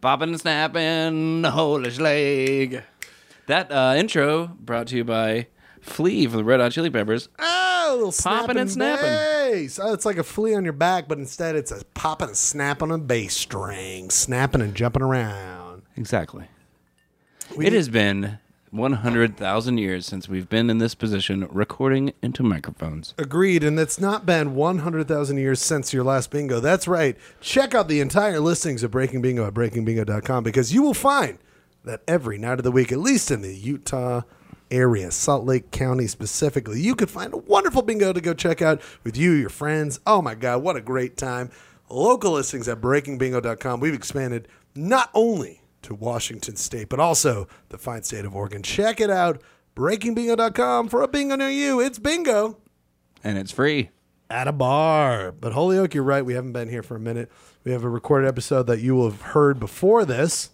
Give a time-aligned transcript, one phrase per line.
[0.00, 2.82] Popping and snapping, holy leg.
[3.46, 5.48] That uh, intro brought to you by
[5.80, 7.28] Flea from the Red Hot Chili Peppers.
[7.38, 9.04] Oh, a little Popping and snapping.
[9.04, 9.80] bass.
[9.82, 12.90] Oh, it's like a flea on your back, but instead it's a popping and snapping
[12.92, 15.82] a bass string, snapping and jumping around.
[15.96, 16.46] Exactly.
[17.58, 18.38] it has been
[18.70, 23.14] 100,000 years since we've been in this position recording into microphones.
[23.18, 26.60] Agreed, and it's not been 100,000 years since your last bingo.
[26.60, 27.16] That's right.
[27.40, 31.38] Check out the entire listings of Breaking Bingo at breakingbingo.com because you will find
[31.84, 34.22] that every night of the week, at least in the Utah
[34.70, 38.82] area, Salt Lake County specifically, you could find a wonderful bingo to go check out
[39.04, 40.00] with you, your friends.
[40.06, 41.50] Oh my God, what a great time.
[41.88, 43.80] Local listings at breakingbingo.com.
[43.80, 48.62] We've expanded not only to Washington State, but also the fine state of Oregon.
[48.62, 49.40] Check it out,
[49.76, 51.80] breakingbingo.com for a bingo near you.
[51.80, 52.58] It's bingo
[53.24, 53.90] And it's free.
[54.30, 55.32] at a bar.
[55.32, 56.24] But Holyoke, you're right.
[56.24, 57.30] We haven't been here for a minute.
[57.64, 60.50] We have a recorded episode that you will have heard before this.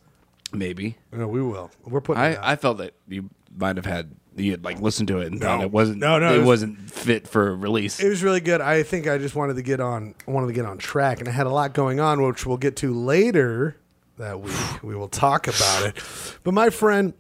[0.53, 0.97] Maybe.
[1.13, 1.71] No, we will.
[1.85, 2.23] We're putting.
[2.23, 5.41] I, I felt that you might have had you had like listened to it and
[5.41, 5.65] thought No.
[5.65, 8.01] it wasn't No, no, it, was- wasn't fit for release.
[8.01, 8.61] it was really good.
[8.61, 11.29] I think I just wanted to get on I wanted to get on track and
[11.29, 13.77] I had a lot going on which we'll get to later
[14.19, 14.83] that week.
[14.83, 16.03] we will talk about it.
[16.43, 17.15] But my friend,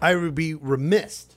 [0.00, 1.28] I would be remiss.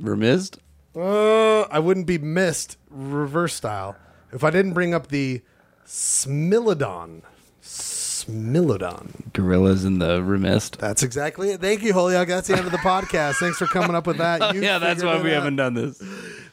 [0.00, 0.58] Remised?
[0.96, 3.96] Uh, I wouldn't be missed reverse style
[4.32, 5.40] if I didn't bring up the
[5.86, 7.22] Smilodon.
[7.62, 9.32] Smilodon.
[9.32, 10.76] Gorillas in the remist.
[10.76, 11.60] That's exactly it.
[11.60, 12.28] Thank you, Holyoke.
[12.28, 13.34] That's the end of the podcast.
[13.36, 14.42] Thanks for coming up with that.
[14.54, 15.34] You yeah, that's figured why it we out.
[15.42, 16.00] haven't done this.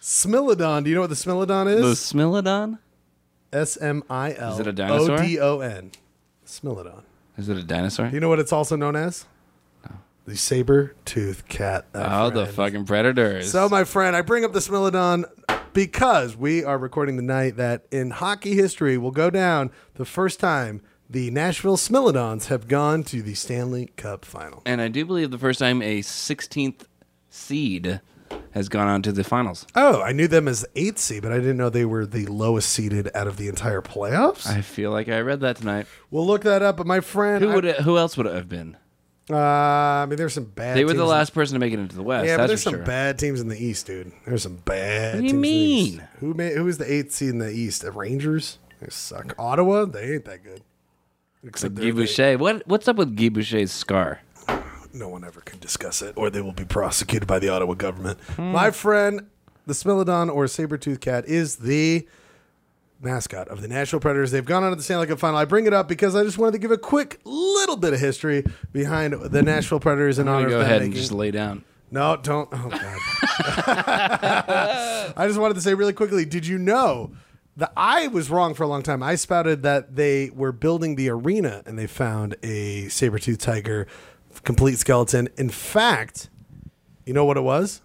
[0.02, 0.84] Smilodon.
[0.84, 1.82] Do you know what the Smilodon is?
[1.82, 2.00] The is?
[2.00, 2.80] Smilodon?
[3.52, 5.20] S M I L Is it a dinosaur?
[5.20, 5.92] O D O N.
[6.46, 7.04] Smilodon.
[7.40, 8.10] Is it a dinosaur?
[8.10, 9.26] Do you know what it's also known as?
[10.26, 11.86] The saber tooth cat.
[11.94, 13.50] my Oh, the fucking predators.
[13.52, 15.24] So, my friend, I bring up the Smilodon
[15.74, 20.40] because we are recording the night that in hockey history will go down the first
[20.40, 24.62] time the Nashville Smilodons have gone to the Stanley Cup final.
[24.68, 26.82] and I do believe the first time a 16th
[27.32, 28.02] seed
[28.52, 29.66] has gone on to the finals.
[29.76, 32.70] Oh, I knew them as eight seed, but I didn't know they were the lowest
[32.70, 34.48] seeded out of the entire playoffs.
[34.48, 35.86] I feel like I read that tonight.
[36.12, 36.78] we'll look that up.
[36.78, 38.78] But my friend, Who I- would it, who else would it have been?
[39.32, 40.76] Uh, I mean, there's some bad.
[40.76, 42.26] They were teams the in- last person to make it into the West.
[42.26, 42.84] Yeah, but that's there's for some sure.
[42.86, 44.12] bad teams in the East, dude.
[44.26, 45.14] There's some bad.
[45.16, 45.98] What do you teams in the East.
[45.98, 46.08] mean?
[46.20, 46.54] Who made?
[46.58, 47.84] Who is the eighth seed in the East?
[47.84, 48.58] The Rangers.
[48.82, 49.36] They suck.
[49.38, 49.86] Ottawa.
[49.86, 50.64] They ain't that good.
[51.44, 52.38] Except Guy they're- Boucher.
[52.40, 54.22] What what's up with Guy Boucher's scar?
[54.94, 58.20] No one ever can discuss it, or they will be prosecuted by the Ottawa government.
[58.38, 59.28] My friend,
[59.66, 62.08] the Smilodon or saber-toothed cat is the
[63.02, 64.32] mascot of the Nashville Predators.
[64.32, 65.38] They've gone on to the Stanley Cup final.
[65.38, 68.00] I bring it up because I just wanted to give a quick little bit of
[68.00, 71.02] history behind the Nashville Predators in I'm honor gonna of go them ahead and making-
[71.02, 71.64] just lay down.
[71.92, 72.48] No, don't.
[72.52, 72.82] Oh God.
[75.18, 76.26] I just wanted to say really quickly.
[76.26, 77.12] Did you know
[77.58, 79.02] that I was wrong for a long time?
[79.02, 83.88] I spouted that they were building the arena and they found a saber tooth tiger
[84.44, 85.30] complete skeleton.
[85.38, 86.30] In fact,
[87.06, 87.82] you know what it was?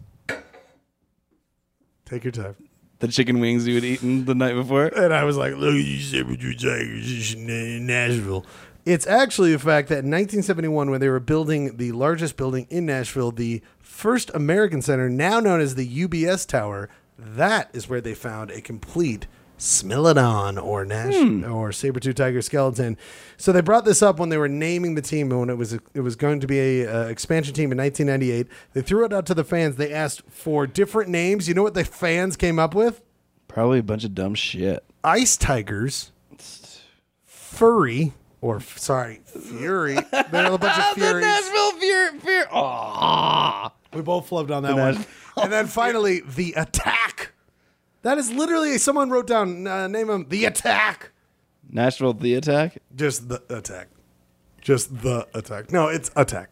[2.04, 2.56] Take your time.
[3.00, 4.86] The chicken wings you had eaten the night before.
[4.86, 8.44] And I was like, look at you saber tooth tigers in Nashville.
[8.86, 12.84] It's actually a fact that in 1971, when they were building the largest building in
[12.86, 18.14] Nashville, the First American Center, now known as the UBS Tower, that is where they
[18.14, 19.26] found a complete
[19.58, 22.96] Smilodon or Nash or saber-tooth tiger skeleton.
[23.36, 25.72] So they brought this up when they were naming the team and when it was
[25.72, 28.46] it was going to be a uh, expansion team in 1998.
[28.72, 29.76] They threw it out to the fans.
[29.76, 31.48] They asked for different names.
[31.48, 33.00] You know what the fans came up with?
[33.48, 34.84] Probably a bunch of dumb shit.
[35.04, 36.10] ice tigers,
[37.24, 39.94] furry, or sorry, fury.
[40.10, 41.24] They're a bunch of furies.
[41.24, 42.46] Nashville fear fear.
[42.52, 43.70] Oh.
[43.92, 45.06] We both flubbed on that one.
[45.36, 47.30] And then finally, the attack.
[48.04, 51.10] That is literally someone wrote down uh, name them the attack.
[51.70, 52.76] Nashville the attack.
[52.94, 53.88] Just the attack.
[54.60, 55.72] Just the attack.
[55.72, 56.50] No, it's attack.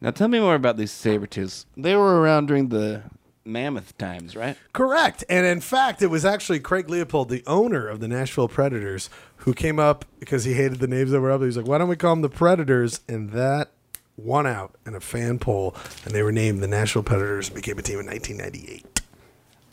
[0.00, 1.66] Now tell me more about these saber tooths.
[1.76, 3.02] They were around during the
[3.44, 4.56] mammoth times, right?
[4.72, 5.24] Correct.
[5.28, 9.52] And in fact, it was actually Craig Leopold, the owner of the Nashville Predators, who
[9.52, 11.42] came up because he hated the names that were up.
[11.42, 13.00] He was like, why don't we call them the Predators?
[13.06, 13.72] And that
[14.16, 15.76] won out in a fan poll.
[16.06, 18.97] And they were named the Nashville Predators and became a team in 1998.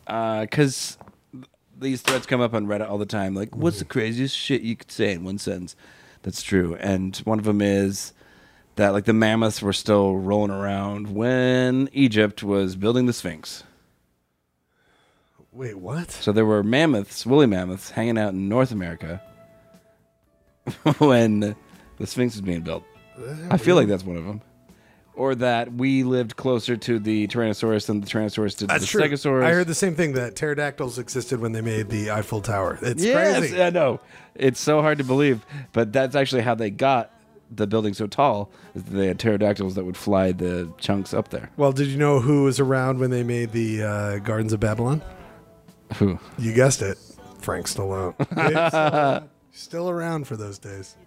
[0.07, 0.97] Uh, because
[1.77, 3.35] these threads come up on Reddit all the time.
[3.35, 5.75] Like, what's the craziest shit you could say in one sentence?
[6.23, 6.75] That's true.
[6.79, 8.13] And one of them is
[8.75, 13.63] that like the mammoths were still rolling around when Egypt was building the Sphinx.
[15.51, 16.11] Wait, what?
[16.11, 19.21] So there were mammoths, woolly mammoths, hanging out in North America
[20.97, 21.55] when
[21.97, 22.83] the Sphinx was being built.
[23.49, 24.41] I feel like that's one of them.
[25.15, 28.87] Or that we lived closer to the Tyrannosaurus than the Tyrannosaurus did to That's the
[28.87, 29.01] true.
[29.01, 29.45] Stegosaurus.
[29.45, 32.77] I heard the same thing that pterodactyls existed when they made the Eiffel Tower.
[32.81, 33.61] It's yes, crazy.
[33.61, 34.01] I know.
[34.35, 37.11] It's so hard to believe, but that's actually how they got
[37.51, 41.29] the building so tall is that they had pterodactyls that would fly the chunks up
[41.29, 41.49] there.
[41.57, 45.01] Well, did you know who was around when they made the uh, Gardens of Babylon?
[45.95, 46.19] Who?
[46.37, 46.97] You guessed it,
[47.39, 48.15] Frank Stallone.
[48.51, 50.97] He's still, still around for those days.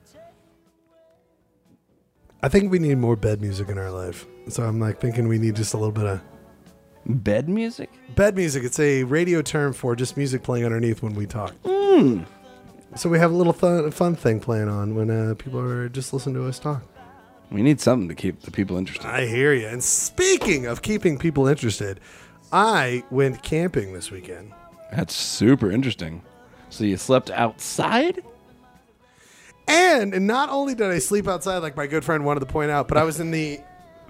[2.43, 4.27] I think we need more bed music in our life.
[4.49, 6.21] So I'm like thinking we need just a little bit of
[7.07, 7.91] Bed music?
[8.17, 8.65] bed music.
[8.65, 11.55] It's a radio term for just music playing underneath when we talk.
[12.97, 16.13] So we have a little fun, fun thing playing on when uh, people are just
[16.13, 16.83] listening to us talk.
[17.51, 19.07] We need something to keep the people interested.
[19.07, 19.69] I hear you.
[19.69, 21.99] And speaking of keeping people interested,
[22.53, 24.53] I went camping this weekend.
[24.93, 26.23] That's super interesting.
[26.69, 28.23] So you slept outside?
[29.69, 32.71] And, and not only did I sleep outside, like my good friend wanted to point
[32.71, 33.61] out, but I was in the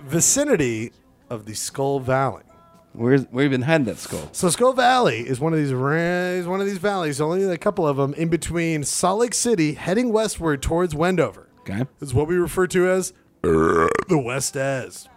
[0.00, 0.92] vicinity
[1.30, 2.44] of the Skull Valley.
[2.92, 4.28] Where's where you been hiding that skull?
[4.32, 7.58] So Skull Valley is one of these ra- is one of these valleys, only a
[7.58, 11.48] couple of them in between Salt Lake City, heading westward towards Wendover.
[11.60, 11.84] Okay.
[12.00, 13.12] Is what we refer to as
[13.42, 15.08] the West As.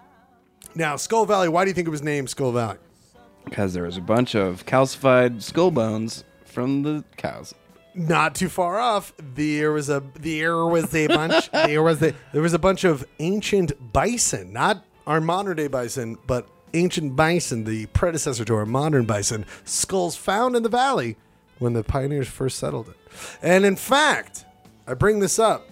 [0.75, 1.49] Now, Skull Valley.
[1.49, 2.77] Why do you think it was named Skull Valley?
[3.45, 7.55] Because there was a bunch of calcified skull bones from the cows.
[7.93, 12.41] Not too far off there was a there was a bunch there was a there
[12.41, 17.85] was a bunch of ancient bison not our modern day bison but ancient bison the
[17.87, 21.17] predecessor to our modern bison skulls found in the valley
[21.59, 22.97] when the pioneers first settled it
[23.41, 24.45] and in fact
[24.87, 25.67] i bring this up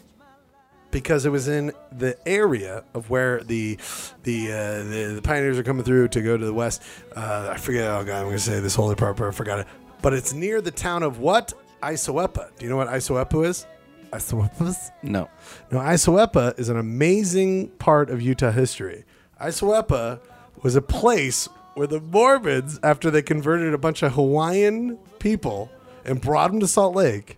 [0.92, 3.78] because it was in the area of where the
[4.24, 6.82] the uh, the, the pioneers are coming through to go to the west.
[7.16, 7.90] Uh, I forget.
[7.90, 9.68] Oh god, I'm going to say this holy part, but I forgot it.
[10.02, 11.54] But it's near the town of what?
[11.82, 12.50] Iosepa.
[12.58, 13.66] Do you know what Iosepa is?
[14.12, 14.92] Iosepa?
[15.04, 15.30] No.
[15.72, 19.06] No, Iosepa is an amazing part of Utah history.
[19.42, 20.20] Iosepa
[20.62, 25.72] was a place where the Mormons, after they converted a bunch of Hawaiian people
[26.04, 27.38] and brought them to Salt Lake,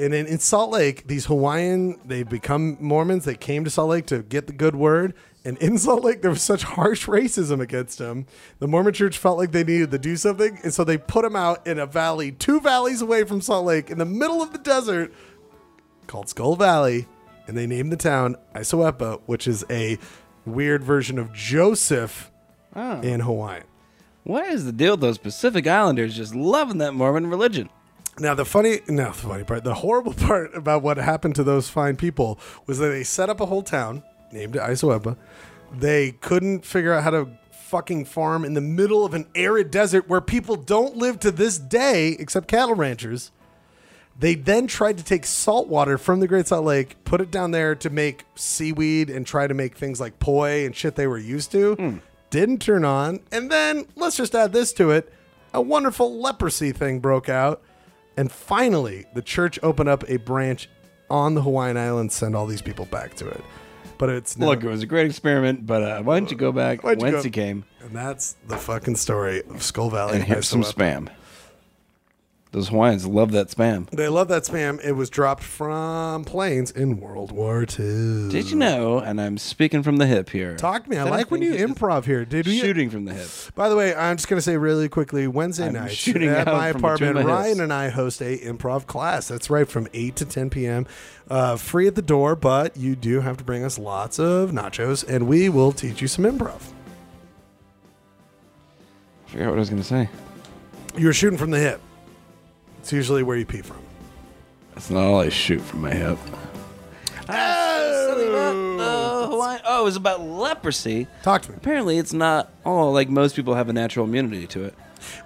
[0.00, 3.26] and in, in Salt Lake, these Hawaiian, they become Mormons.
[3.26, 5.14] They came to Salt Lake to get the good word.
[5.44, 8.26] And in Salt Lake, there was such harsh racism against them.
[8.58, 10.58] The Mormon church felt like they needed to do something.
[10.62, 13.90] And so they put him out in a valley, two valleys away from Salt Lake,
[13.90, 15.14] in the middle of the desert,
[16.06, 17.06] called Skull Valley.
[17.46, 19.98] And they named the town Iosepa, which is a
[20.44, 22.30] weird version of Joseph
[22.76, 23.00] Oh.
[23.00, 23.64] in Hawaiian.
[24.22, 27.68] What is the deal with those Pacific Islanders just loving that Mormon religion?
[28.18, 31.68] Now the funny, no, the funny part, the horrible part about what happened to those
[31.68, 35.16] fine people was that they set up a whole town named it Iosepa.
[35.78, 40.08] They couldn't figure out how to fucking farm in the middle of an arid desert
[40.08, 43.30] where people don't live to this day except cattle ranchers.
[44.18, 47.52] They then tried to take salt water from the Great Salt Lake, put it down
[47.52, 51.16] there to make seaweed and try to make things like poi and shit they were
[51.16, 51.74] used to.
[51.74, 51.96] Hmm.
[52.28, 53.20] Didn't turn on.
[53.32, 55.12] And then let's just add this to it
[55.52, 57.62] a wonderful leprosy thing broke out.
[58.16, 60.68] And finally, the church opened up a branch
[61.08, 63.42] on the Hawaiian Islands, send all these people back to it.
[64.00, 66.52] But it's now, Look, it was a great experiment, but uh, why don't you go
[66.52, 70.14] back Why'd you whence go- you came and that's the fucking story of Skull Valley.
[70.14, 71.10] and here's some spam?
[72.52, 73.88] Those Hawaiians love that spam.
[73.90, 74.84] They love that spam.
[74.84, 78.28] It was dropped from planes in World War II.
[78.28, 78.98] Did you know?
[78.98, 80.56] And I'm speaking from the hip here.
[80.56, 80.96] Talk to me.
[80.96, 82.24] I That like when you is improv here.
[82.24, 82.58] Did we?
[82.58, 83.28] shooting from the hip.
[83.54, 86.48] By the way, I'm just going to say really quickly Wednesday I'm night shooting at
[86.48, 89.28] out my from between apartment, my Ryan and I host a improv class.
[89.28, 90.86] That's right, from 8 to 10 p.m.
[91.28, 95.08] Uh, free at the door, but you do have to bring us lots of nachos,
[95.08, 96.60] and we will teach you some improv.
[99.28, 100.08] I forgot what I was going to say.
[100.98, 101.80] You're shooting from the hip.
[102.80, 103.78] It's usually where you pee from.
[104.74, 106.18] That's not all I shoot from my hip.
[107.28, 111.06] Oh, oh, it was about leprosy.
[111.22, 111.56] Talk to me.
[111.56, 112.50] Apparently, it's not.
[112.64, 114.74] all like most people have a natural immunity to it,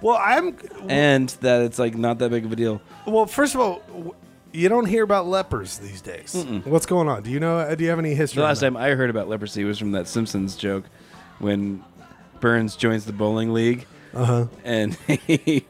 [0.01, 0.57] Well, I'm.
[0.87, 2.81] and that it's like not that big of a deal.
[3.05, 4.13] Well, first of all, w-
[4.53, 6.45] you don't hear about lepers these days.
[6.65, 7.23] What's going on?
[7.23, 7.57] Do you know?
[7.57, 8.39] uh, Do you have any history?
[8.39, 8.67] The on last that?
[8.67, 10.85] time I heard about leprosy was from that Simpsons joke
[11.39, 11.83] when
[12.39, 14.47] Burns joins the bowling league Uh-huh.
[14.63, 14.93] and
[15.27, 15.65] he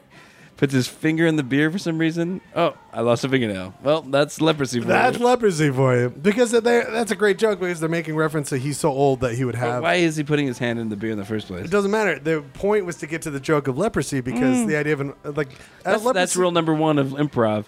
[0.56, 2.40] puts his finger in the beer for some reason.
[2.54, 3.74] Oh, I lost a fingernail.
[3.82, 4.92] Well, that's leprosy for you.
[4.92, 5.24] That's you.
[5.26, 8.78] leprosy for you because they that's a great joke because they're making reference that he's
[8.78, 9.82] so old that he would But have.
[9.82, 11.64] why is he putting his hand in the beer in the first place?
[11.64, 12.18] It doesn't matter.
[12.18, 15.12] The point was to get to the joke of leprosy because the idea of an
[15.24, 15.56] like Mm.
[15.84, 17.66] That's, leprosy- that's rule number one of improv.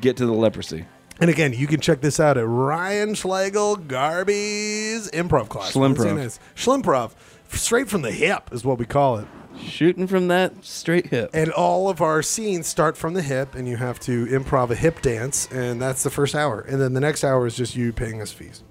[0.00, 0.84] Get to the leprosy.
[1.20, 5.72] And again, you can check this out at Ryan Schlegel Garby's improv class.
[5.72, 6.38] Schlimprov.
[6.54, 7.12] Schlimprov,
[7.48, 9.26] straight from the hip is what we call it.
[9.62, 11.30] Shooting from that straight hip.
[11.32, 14.74] And all of our scenes start from the hip, and you have to improv a
[14.74, 16.60] hip dance, and that's the first hour.
[16.60, 18.62] And then the next hour is just you paying us fees.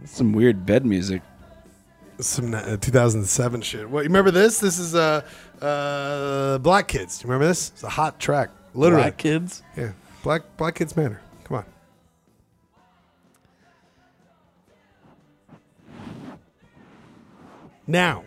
[0.00, 1.22] That's some weird bed music.
[2.18, 3.88] Some uh, 2007 shit.
[3.88, 4.58] What you remember this?
[4.58, 5.22] This is uh,
[5.60, 7.18] uh, Black Kids.
[7.18, 7.70] Do you remember this?
[7.70, 8.50] It's a hot track.
[8.74, 9.04] Literally.
[9.04, 9.62] Black kids.
[9.76, 9.92] Yeah.
[10.22, 11.20] Black Black Kids Manor.
[17.86, 18.24] Now,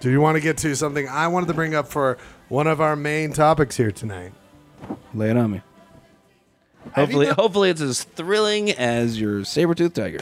[0.00, 2.80] do you want to get to something I wanted to bring up for one of
[2.80, 4.32] our main topics here tonight?
[5.14, 5.62] Lay it on me.
[6.94, 10.20] Hopefully, hopefully it's as thrilling as your saber tooth tiger.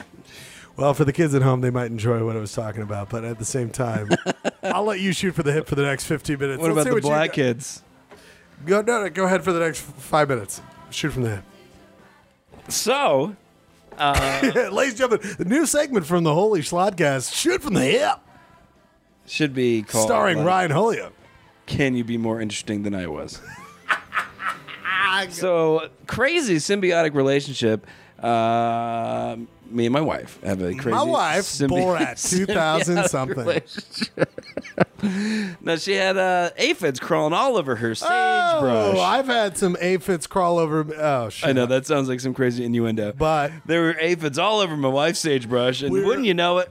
[0.77, 3.25] Well, for the kids at home, they might enjoy what I was talking about, but
[3.25, 4.09] at the same time,
[4.63, 6.61] I'll let you shoot for the hip for the next 15 minutes.
[6.61, 7.35] What Let's about the you black got.
[7.35, 7.83] kids?
[8.65, 10.61] Go, no, no, go ahead for the next f- five minutes.
[10.91, 11.45] Shoot from the hip.
[12.69, 13.37] So,
[13.97, 14.41] uh,
[14.73, 18.19] Ladies and gentlemen, the new segment from the Holy Schlodcast, Shoot from the Hip,
[19.31, 21.15] should be called starring like, Ryan Holyoke.
[21.67, 23.41] Can you be more interesting than I was?
[25.31, 27.87] so crazy symbiotic relationship.
[28.19, 29.37] Uh,
[29.71, 30.91] me and my wife have a crazy.
[30.91, 33.37] My wife, symbi- Borat, 2000 something.
[33.39, 34.45] relationship.
[35.61, 38.97] no, she had uh, aphids crawling all over her sagebrush.
[38.97, 40.87] Oh, I've had some aphids crawl over.
[40.97, 41.49] Oh, shit.
[41.49, 44.89] I know that sounds like some crazy innuendo, But there were aphids all over my
[44.89, 46.71] wife's sagebrush, and wouldn't you know it?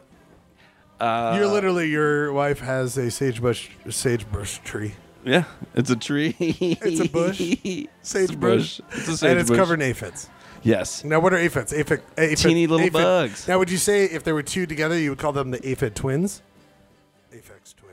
[0.99, 4.95] Uh, you're literally, your wife has a sagebrush, sagebrush tree.
[5.23, 5.43] Yeah,
[5.75, 6.35] it's a tree.
[6.39, 7.39] It's a bush.
[7.41, 8.79] It's a Sagebrush.
[8.91, 9.41] It's a and sagebrush.
[9.41, 10.29] it's covered in aphids.
[10.63, 11.03] Yes.
[11.03, 11.71] Now, what are aphids?
[11.73, 13.47] Aphid, aphid Teeny little aphid- bugs.
[13.47, 15.95] Now, would you say if there were two together, you would call them the aphid
[15.95, 16.41] twins?
[17.31, 17.86] Aphex twins.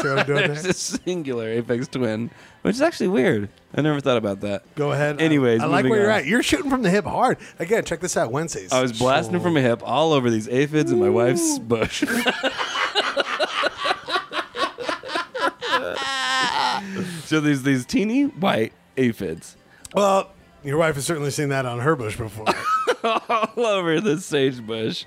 [0.00, 0.70] See what I'm doing There's there?
[0.70, 2.30] a singular Aphex twin,
[2.62, 3.48] which is actually weird.
[3.74, 4.62] I never thought about that.
[4.76, 5.20] Go ahead.
[5.20, 6.18] Anyways, I, like moving where you're on.
[6.20, 6.26] at.
[6.26, 7.38] You're shooting from the hip hard.
[7.58, 8.30] Again, check this out.
[8.30, 8.72] Wednesdays.
[8.72, 12.04] I was blasting from a hip all over these aphids in my wife's bush.
[17.24, 19.56] so these these teeny white aphids
[19.94, 20.30] Well,
[20.64, 22.46] your wife has certainly seen that on her bush before.
[23.04, 25.04] all over the sage bush,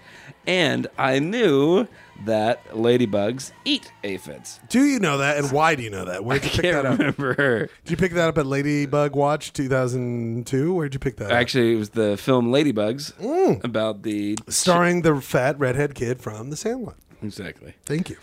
[0.48, 1.88] and I knew
[2.26, 4.60] that ladybugs eat aphids.
[4.70, 6.24] do you know that, and why do you know that?
[6.26, 7.00] Where'd you pick Can't that up?
[7.00, 7.60] remember.
[7.86, 10.74] Did you pick that up at Ladybug Watch 2002?
[10.74, 11.32] Where'd you pick that up?
[11.34, 13.64] Actually, it was the film Ladybugs Mm.
[13.64, 16.98] about the Starring the fat redhead kid from The Sandlot.
[17.22, 17.76] exactly.
[17.86, 18.18] Thank you.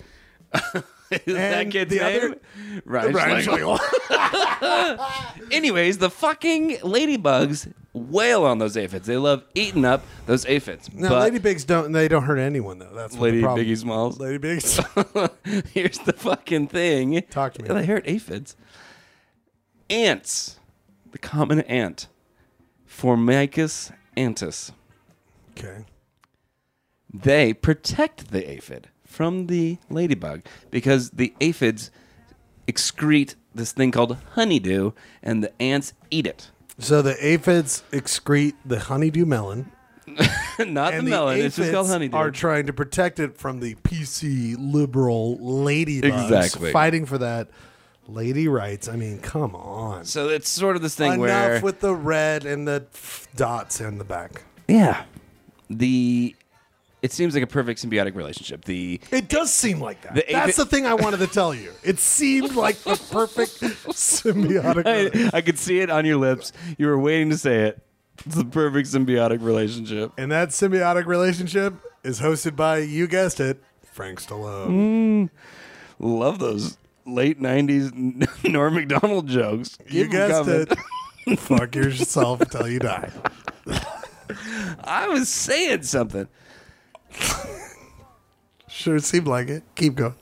[1.10, 2.34] Is that And kid's the name?
[2.84, 3.42] other- Ryan.
[3.42, 3.78] Schlegel.
[5.50, 9.06] Anyways, the fucking ladybugs wail on those aphids.
[9.06, 10.88] They love eating up those aphids.
[10.92, 11.92] No, but ladybugs don't.
[11.92, 12.92] They don't hurt anyone though.
[12.94, 13.46] That's what Lady the.
[13.48, 14.18] Biggie Smalls.
[14.18, 15.66] Ladybugs.
[15.74, 17.22] Here's the fucking thing.
[17.30, 17.68] Talk to me.
[17.68, 18.56] They hurt aphids.
[19.90, 20.58] Ants.
[21.12, 22.08] The common ant.
[22.88, 24.72] Formicus antis.
[25.56, 25.84] okay.
[27.12, 31.90] They protect the aphid from the ladybug because the aphids
[32.66, 36.50] excrete this thing called honeydew and the ants eat it.
[36.78, 39.72] So the aphids excrete the honeydew melon,
[40.58, 41.38] Not and the melon.
[41.40, 42.16] It's just aphids called honeydew.
[42.16, 46.72] are trying to protect it from the PC liberal ladybugs Exactly.
[46.72, 47.48] fighting for that
[48.06, 48.88] lady rights.
[48.88, 50.04] I mean, come on.
[50.04, 53.80] so it's sort of this thing Enough where with the red and the f- dots
[53.80, 54.44] in the back.
[54.68, 55.04] yeah,
[55.68, 56.34] the
[57.02, 58.64] it seems like a perfect symbiotic relationship.
[58.64, 60.14] The It does seem like that.
[60.14, 61.72] The That's the thing I wanted to tell you.
[61.82, 65.32] It seemed like the perfect symbiotic.
[65.32, 66.52] I, I could see it on your lips.
[66.76, 67.82] You were waiting to say it.
[68.26, 70.12] It's the perfect symbiotic relationship.
[70.18, 74.68] And that symbiotic relationship is hosted by, you guessed it, Frank Stallone.
[74.68, 75.30] Mm.
[76.00, 79.78] Love those late '90s Norm Macdonald jokes.
[79.88, 80.78] You Keep guessed it.
[81.38, 83.10] Fuck yourself until you die.
[84.84, 86.28] I was saying something.
[88.68, 89.62] Sure seemed like it.
[89.74, 90.14] Keep going.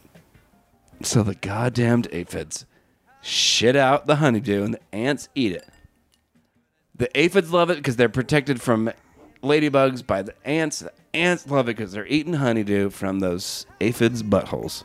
[1.03, 2.65] So the goddamned aphids
[3.21, 5.69] shit out the honeydew and the ants eat it.
[6.95, 8.91] The aphids love it because they're protected from
[9.43, 10.79] ladybugs by the ants.
[10.79, 14.85] The ants love it because they're eating honeydew from those aphids' buttholes.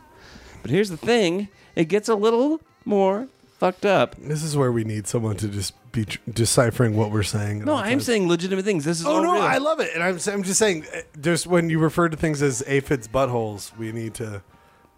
[0.61, 3.27] But here's the thing it gets a little more
[3.61, 4.15] fucked up.
[4.17, 7.59] This is where we need someone to just be tr- deciphering what we're saying.
[7.61, 8.05] at No, all I'm times.
[8.07, 8.85] saying legitimate things.
[8.85, 9.41] This is Oh all no, real.
[9.43, 12.41] I love it, and I'm I'm just saying, uh, just when you refer to things
[12.41, 14.41] as aphids buttholes, we need to.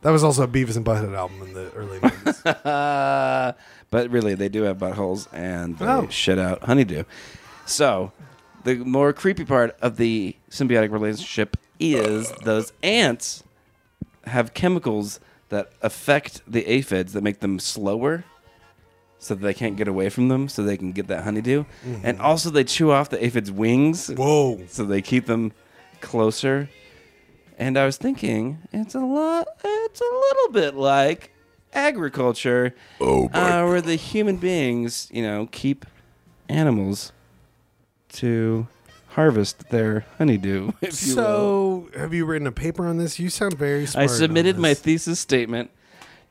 [0.01, 2.65] That was also a Beavis and Butthead album in the early '90s.
[2.65, 3.53] Uh,
[3.91, 6.07] but really, they do have buttholes and they Oh.
[6.09, 7.03] shit out honeydew.
[7.65, 8.11] So,
[8.63, 13.43] the more creepy part of the symbiotic relationship is those ants
[14.25, 18.23] have chemicals that affect the aphids that make them slower
[19.23, 21.63] so that they can't get away from them so they can get that honeydew.
[22.03, 24.61] And also, they chew off the aphids' wings Whoa!
[24.67, 25.53] so they keep them
[26.01, 26.69] closer.
[27.57, 29.47] And I was thinking, it's a lot.
[29.63, 31.31] It's a little bit like
[31.73, 35.85] agriculture, Oh uh, where the human beings, you know, keep
[36.49, 37.13] animals
[38.13, 38.67] to
[39.09, 40.71] harvest their honeydew.
[40.81, 41.23] If you will.
[41.23, 43.19] So, have you written a paper on this?
[43.19, 44.09] You sound very smart.
[44.09, 45.71] I submitted my thesis statement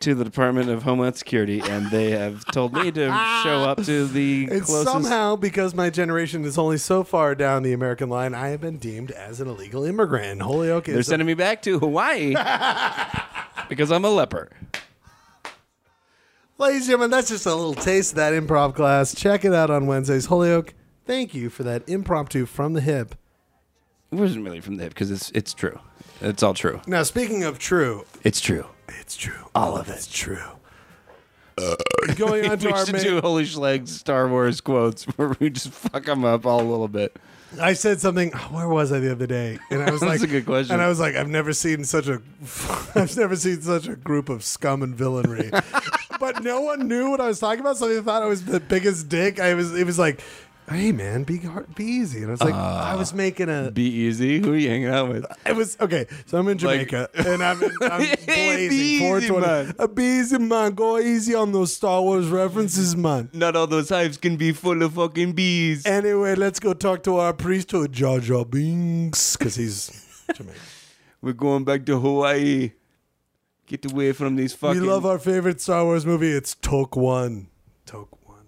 [0.02, 3.06] to the Department of Homeland Security, and they have told me to
[3.42, 4.84] show up to the And closest.
[4.92, 8.78] somehow, because my generation is only so far down the American line, I have been
[8.78, 10.42] deemed as an illegal immigrant.
[10.42, 12.34] Holyoke is They're sending me back to Hawaii.
[13.68, 14.50] because I'm a leper.
[16.58, 19.14] Ladies and gentlemen, that's just a little taste of that improv class.
[19.14, 20.26] Check it out on Wednesdays.
[20.26, 20.74] Holyoke,
[21.06, 23.14] thank you for that impromptu from the hip.
[24.12, 25.78] It wasn't really from the hip because it's it's true.
[26.20, 26.80] It's all true.
[26.86, 28.66] Now, speaking of true, It's true.
[29.00, 29.48] It's true.
[29.54, 30.38] All of it's true.
[31.58, 31.76] Uh,
[32.16, 35.50] going on to we our should main, do Holy Schlegs Star Wars quotes where we
[35.50, 37.16] just fuck them up all a little bit.
[37.60, 38.32] I said something.
[38.34, 39.58] Oh, where was I the other day?
[39.70, 40.72] And I was That's like, a good question.
[40.72, 42.22] And I was like, I've never seen such a,
[42.94, 45.50] I've never seen such a group of scum and villainy.
[46.18, 48.60] but no one knew what I was talking about, so they thought I was the
[48.60, 49.38] biggest dick.
[49.38, 49.78] I was.
[49.78, 50.22] It was like,
[50.70, 52.18] hey man, be hard, be easy.
[52.22, 53.70] And I was like, I was making a.
[53.70, 54.40] Be easy.
[54.40, 55.26] Who are you hanging out with?
[55.46, 56.06] It was okay.
[56.26, 58.68] So I'm in Like- Jamaica and I'm, I'm Hey, blazing.
[58.70, 59.46] be easy, 420.
[59.46, 59.74] man.
[59.78, 60.72] Uh, be easy, man.
[60.74, 63.28] Go easy on those Star Wars references, man.
[63.32, 65.84] Not all those hives can be full of fucking bees.
[65.86, 70.60] Anyway, let's go talk to our priesthood, Jar Jar Binks, because he's Jamaican.
[71.22, 72.72] We're going back to Hawaii.
[73.66, 74.80] Get away from these fucking.
[74.82, 76.30] We love our favorite Star Wars movie.
[76.32, 77.46] It's Toke One.
[77.86, 78.46] Toke One.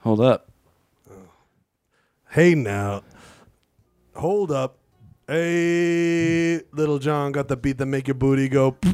[0.00, 0.49] Hold up.
[2.30, 3.02] Hey now,
[4.14, 4.78] hold up.
[5.26, 8.76] Hey, little John got the beat that make your booty go.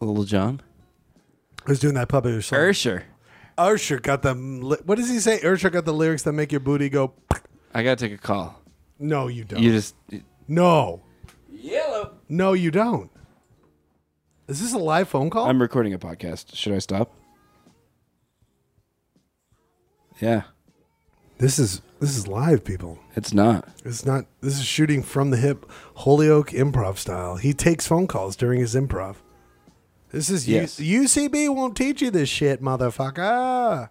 [0.00, 0.60] Little John.
[1.64, 2.58] Who's doing that puppet song?
[2.60, 3.02] Ursher.
[3.56, 4.32] Usher got the.
[4.34, 5.40] li- What does he say?
[5.40, 7.14] Usher got the lyrics that make your booty go.
[7.74, 8.62] I gotta take a call.
[9.00, 9.60] No, you don't.
[9.60, 9.96] You just
[10.46, 11.02] no,
[11.50, 12.14] yellow.
[12.28, 13.10] no, you don't.
[14.46, 15.46] Is this a live phone call?
[15.46, 16.54] I'm recording a podcast.
[16.54, 17.12] Should I stop?
[20.20, 20.42] Yeah,
[21.38, 22.98] this is this is live, people.
[23.16, 23.68] it's not.
[23.84, 24.26] It's not.
[24.40, 27.36] This is shooting from the hip, Holyoke improv style.
[27.36, 29.16] He takes phone calls during his improv.
[30.10, 30.78] This is Yes.
[30.80, 33.90] U- UCB won't teach you this shit, motherfucker.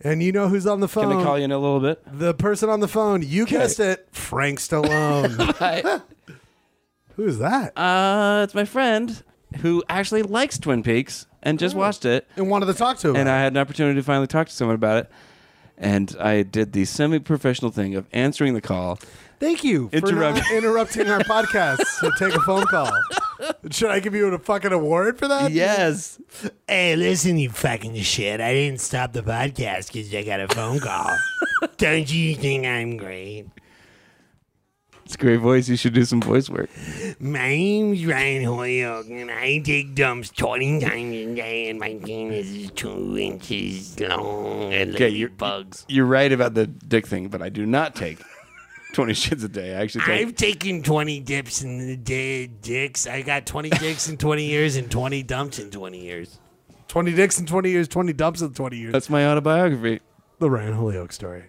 [0.00, 1.10] And you know who's on the phone?
[1.10, 2.02] Can I call you in a little bit?
[2.10, 3.22] The person on the phone.
[3.22, 5.36] You guessed it, Frank Stallone.
[5.58, 6.00] Hi.
[7.16, 7.76] who's that?
[7.78, 9.22] Uh, it's my friend
[9.60, 13.16] who actually likes Twin Peaks and just watched it, And wanted to talk to him.
[13.16, 15.10] and I had an opportunity to finally talk to someone about it.
[15.82, 18.98] And I did the semi-professional thing of answering the call.
[19.40, 22.92] Thank you for Interrupt- not interrupting our podcast to take a phone call.
[23.72, 25.50] Should I give you a fucking award for that?
[25.50, 26.20] Yes.
[26.68, 28.40] Hey, listen, you fucking shit.
[28.40, 31.10] I didn't stop the podcast because I got a phone call.
[31.76, 33.46] Don't you think I'm great?
[35.12, 35.68] It's a great voice.
[35.68, 36.70] You should do some voice work.
[37.20, 42.46] My name's Ryan Holyoke, and I take dumps 20 times a day, and my penis
[42.48, 45.84] is two inches long and Okay, like you're- bugs.
[45.86, 48.20] You're right about the dick thing, but I do not take
[48.94, 49.76] 20 shits a day.
[49.76, 50.26] I actually take.
[50.28, 53.06] I've taken 20 dips in the day, dicks.
[53.06, 56.38] I got 20 dicks in 20 years and 20 dumps in 20 years.
[56.88, 58.92] 20 dicks in 20 years, 20 dumps in 20 years.
[58.94, 60.00] That's my autobiography.
[60.38, 61.44] the Ryan Holyoke story.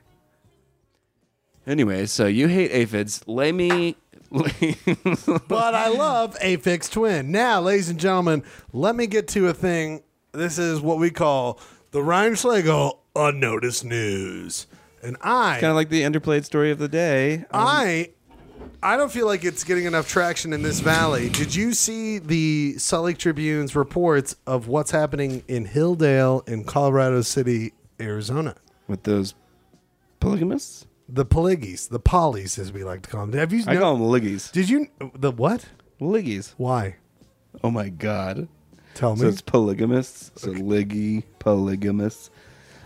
[1.65, 3.21] Anyway, so you hate aphids.
[3.28, 3.95] Lay me.
[4.32, 7.32] but I love Aphex Twin.
[7.32, 10.02] Now, ladies and gentlemen, let me get to a thing.
[10.32, 11.60] This is what we call
[11.91, 14.65] the Ryan Schlegel Unnoticed News.
[15.04, 17.45] And I, kind of like the underplayed story of the day.
[17.52, 18.10] Um, I,
[18.82, 21.30] I don't feel like it's getting enough traction in this valley.
[21.30, 27.21] Did you see the Salt Lake Tribune's reports of what's happening in Hildale in Colorado
[27.21, 28.56] City, Arizona?
[28.88, 29.34] with those
[30.19, 30.86] polygamists?
[31.13, 33.39] The Polyggies, the Pollies, as we like to call them.
[33.39, 33.63] Have you?
[33.67, 34.52] I know- call them liggies.
[34.52, 35.65] Did you the what?
[36.02, 36.56] Liggies.
[36.58, 36.95] Why?
[37.63, 38.47] Oh my god.
[38.95, 39.21] Tell me.
[39.21, 40.32] So it's polygamists.
[40.41, 42.32] So liggy polygamists.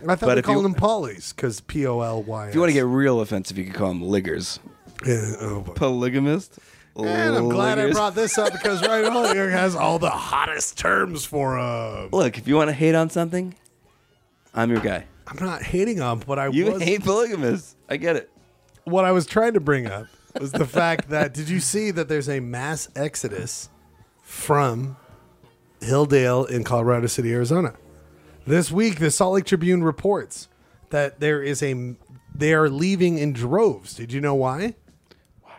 [0.02, 2.48] I thought but we called them Pollies because P O L Y.
[2.48, 4.58] If you want to get real offensive, you could call them liggers.
[5.06, 5.64] Yeah, oh.
[5.74, 6.58] Polygamist.
[6.96, 11.24] And I'm glad I brought this up because Ryan Holyoke has all the hottest terms
[11.24, 13.54] for uh Look, if you want to hate on something,
[14.54, 15.06] I'm your guy.
[15.28, 17.76] I'm not hating on what I You was hate polygamists.
[17.88, 18.30] I get it.
[18.84, 20.06] what I was trying to bring up
[20.40, 23.68] was the fact that did you see that there's a mass exodus
[24.22, 24.96] from
[25.80, 27.74] Hildale in Colorado City, Arizona.
[28.46, 30.48] This week the Salt Lake Tribune reports
[30.90, 31.94] that there is a
[32.34, 33.94] they are leaving in droves.
[33.94, 34.76] Did you know why?
[35.42, 35.56] Why?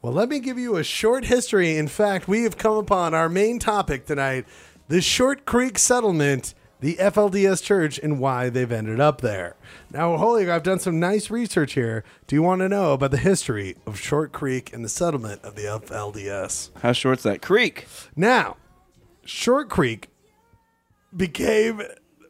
[0.00, 1.76] Well, let me give you a short history.
[1.76, 4.46] In fact, we have come upon our main topic tonight
[4.88, 9.56] the Short Creek settlement, the FLDS church, and why they've ended up there.
[9.92, 12.04] Now, Holy, I've done some nice research here.
[12.26, 15.56] Do you want to know about the history of Short Creek and the settlement of
[15.56, 16.70] the FLDS?
[16.80, 17.86] How short's that creek?
[18.14, 18.56] Now,
[19.24, 20.08] Short Creek
[21.14, 21.82] became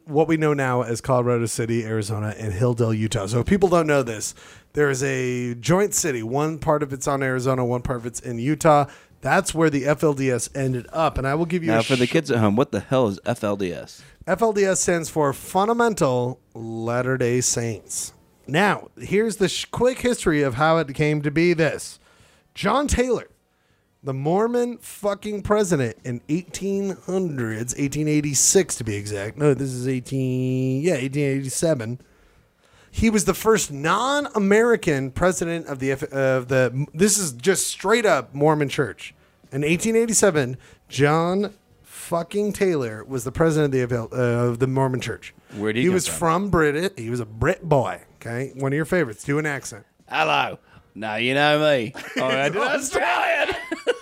[0.05, 3.27] what we know now as Colorado City, Arizona, and Hildale, Utah.
[3.27, 4.33] So if people don't know this,
[4.73, 6.23] there is a joint city.
[6.23, 8.85] One part of it's on Arizona, one part of it's in Utah.
[9.21, 11.17] That's where the FLDS ended up.
[11.17, 13.19] And I will give you Now, for the kids at home, what the hell is
[13.25, 14.01] FLDS?
[14.29, 18.13] FLDS stands for Fundamental Latter day Saints.
[18.45, 21.99] Now, here's the sh- quick history of how it came to be this
[22.53, 23.27] John Taylor
[24.03, 29.35] the Mormon fucking president in 1800s, 1886 to be exact.
[29.35, 31.99] No, this is 18, yeah, 1887.
[32.91, 36.85] He was the first non-American president of the of the.
[36.93, 39.15] This is just straight up Mormon Church.
[39.51, 40.55] In 1887,
[40.87, 41.55] John
[42.09, 45.33] fucking Taylor was the president of the uh, of the Mormon Church.
[45.55, 46.17] Where'd he he was from?
[46.17, 46.97] from Brit.
[46.97, 48.01] He was a Brit boy.
[48.15, 49.23] Okay, one of your favorites.
[49.23, 49.85] Do an accent.
[50.09, 50.57] Hello.
[50.95, 51.93] Now you know me.
[52.17, 53.55] Oh, I did Australian.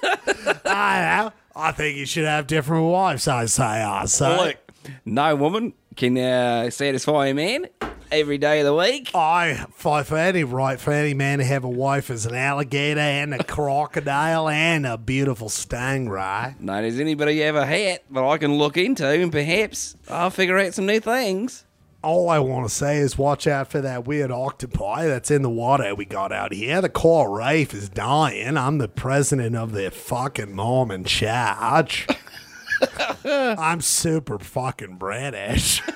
[0.66, 1.34] I know.
[1.54, 3.28] I think you should have different wives.
[3.28, 3.64] I say.
[3.64, 4.38] I say.
[4.38, 4.58] Look,
[5.04, 7.68] no woman can uh, satisfy a man
[8.12, 9.12] every day of the week.
[9.14, 13.00] I fight for any right for any man to have a wife as an alligator
[13.00, 16.60] and a crocodile and a beautiful stingray.
[16.60, 20.74] Not as anybody ever had, but I can look into and perhaps I'll figure out
[20.74, 21.66] some new things.
[22.04, 25.50] All I want to say is watch out for that weird octopi that's in the
[25.50, 26.80] water we got out here.
[26.80, 28.56] The coral reef is dying.
[28.56, 32.08] I'm the president of the fucking Mormon church.
[33.26, 35.82] I'm super fucking British.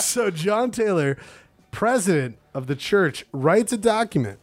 [0.00, 1.16] so John Taylor,
[1.70, 4.38] president of the church, writes a document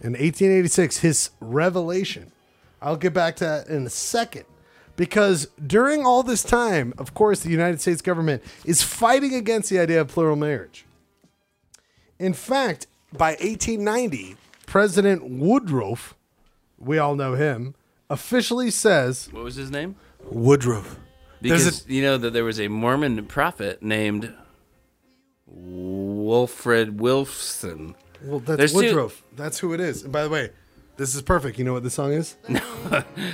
[0.00, 2.32] in 1886, his revelation.
[2.82, 4.44] I'll get back to that in a second.
[4.96, 9.78] Because during all this time, of course, the United States government is fighting against the
[9.78, 10.86] idea of plural marriage.
[12.18, 16.14] In fact, by 1890, President Woodruff,
[16.78, 17.74] we all know him,
[18.08, 19.96] officially says What was his name?
[20.30, 20.98] Woodruff.
[21.40, 24.32] There's Because you know that there was a Mormon prophet named
[25.46, 27.94] Wilfred Wilson.
[28.22, 30.02] Well, that's There's two- That's who it is.
[30.04, 30.50] And by the way,
[30.96, 31.58] this is perfect.
[31.58, 32.36] You know what this song is?
[32.48, 32.60] No.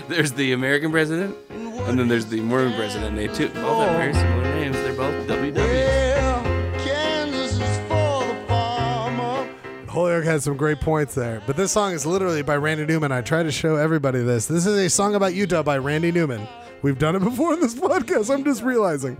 [0.08, 3.16] There's the American president, and then there's the Mormon president.
[3.16, 4.76] They two both have very similar names.
[4.76, 6.78] They're both WW.
[6.82, 9.48] Kansas is for the farmer.
[9.88, 11.42] Holyoke had some great points there.
[11.46, 13.12] But this song is literally by Randy Newman.
[13.12, 14.46] I try to show everybody this.
[14.46, 16.48] This is a song about Utah by Randy Newman.
[16.82, 18.32] We've done it before in this podcast.
[18.32, 19.16] I'm just realizing.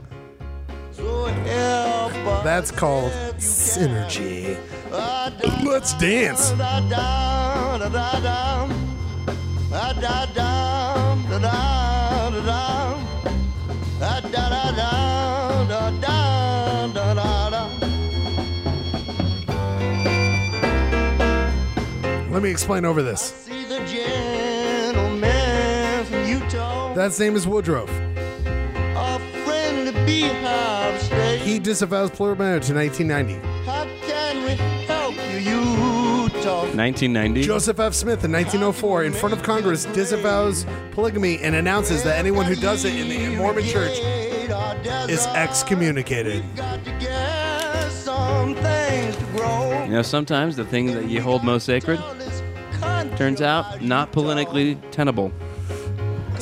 [2.43, 4.59] That's called synergy.
[5.65, 6.53] Let's dance.
[22.31, 23.52] Let me explain over this.
[26.95, 27.89] That's name is Woodruff.
[27.89, 31.41] a friend Beehive State.
[31.41, 33.49] He disavows plural marriage in 1990.
[33.65, 34.51] How can we
[34.85, 36.65] help you, Utah?
[36.75, 37.45] 1990.
[37.45, 37.95] Joseph F.
[37.95, 42.85] Smith in 1904, in front of Congress, disavows polygamy and announces that anyone who does
[42.85, 43.99] it in the Mormon church
[45.09, 46.45] is excommunicated.
[46.57, 49.85] Got to get some things to grow.
[49.85, 51.99] You know, sometimes the thing that you hold most sacred
[53.17, 55.33] turns out not politically tenable.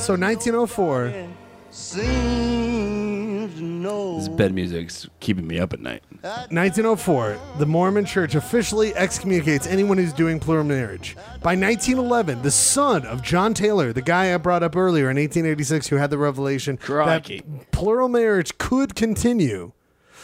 [0.00, 1.28] So 1904,
[1.70, 3.30] Seems.
[3.60, 6.02] This bed music's keeping me up at night.
[6.22, 11.16] 1904, the Mormon Church officially excommunicates anyone who's doing plural marriage.
[11.42, 15.88] By 1911, the son of John Taylor, the guy I brought up earlier in 1886
[15.88, 17.40] who had the revelation Crikey.
[17.40, 19.72] that plural marriage could continue,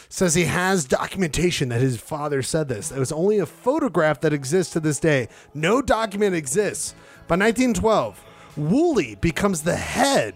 [0.08, 2.90] says he has documentation that his father said this.
[2.90, 5.28] It was only a photograph that exists to this day.
[5.52, 6.94] No document exists.
[7.28, 8.22] By 1912,
[8.56, 10.34] Woolley becomes the head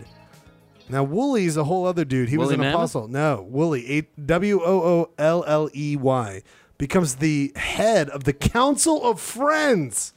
[0.90, 2.28] now Woolley is a whole other dude.
[2.28, 2.74] He was an Mammoth?
[2.74, 3.08] apostle.
[3.08, 6.42] No, Woolley, W O O L L E Y,
[6.78, 10.12] becomes the head of the Council of Friends.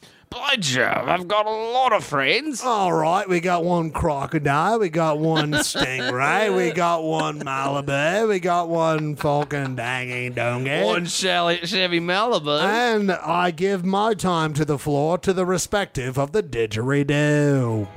[0.59, 2.61] Jove, I've got a lot of friends.
[2.63, 8.39] All right, we got one crocodile, we got one stingray, we got one Malibu, we
[8.39, 10.83] got one fucking danging donkey.
[10.83, 12.61] One Chevy, Chevy Malibu.
[12.61, 17.87] And I give my time to the floor to the respective of the didgeridoo.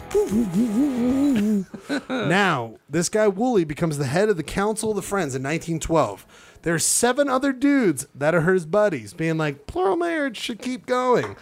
[2.29, 6.27] now, this guy Woolley becomes the head of the Council of the Friends in 1912.
[6.62, 11.37] There's seven other dudes that are his buddies, being like, plural marriage should keep going.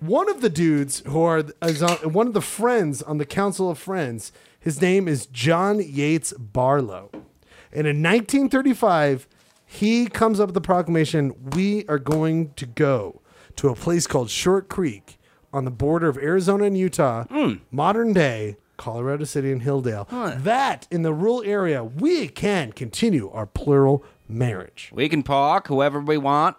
[0.00, 3.68] One of the dudes who are is on, one of the friends on the Council
[3.68, 4.30] of Friends,
[4.60, 7.10] his name is John Yates Barlow.
[7.72, 9.26] And in 1935,
[9.66, 13.20] he comes up with the proclamation we are going to go
[13.56, 15.18] to a place called Short Creek
[15.52, 17.54] on the border of Arizona and Utah, hmm.
[17.72, 20.08] modern day Colorado City and Hildale.
[20.42, 24.90] That in the rural area, we can continue our plural marriage.
[24.94, 26.56] We can park whoever we want.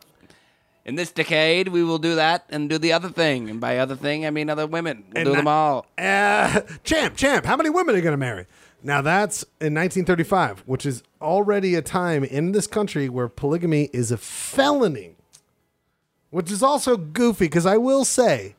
[0.90, 3.48] In this decade, we will do that and do the other thing.
[3.48, 5.04] And by other thing, I mean other women.
[5.14, 5.86] We'll And do not- them all.
[6.00, 8.48] Uh, champ, champ, how many women are you going to marry?
[8.82, 14.10] Now that's in 1935, which is already a time in this country where polygamy is
[14.12, 15.16] a felony,
[16.32, 18.56] which is also goofy because I will say,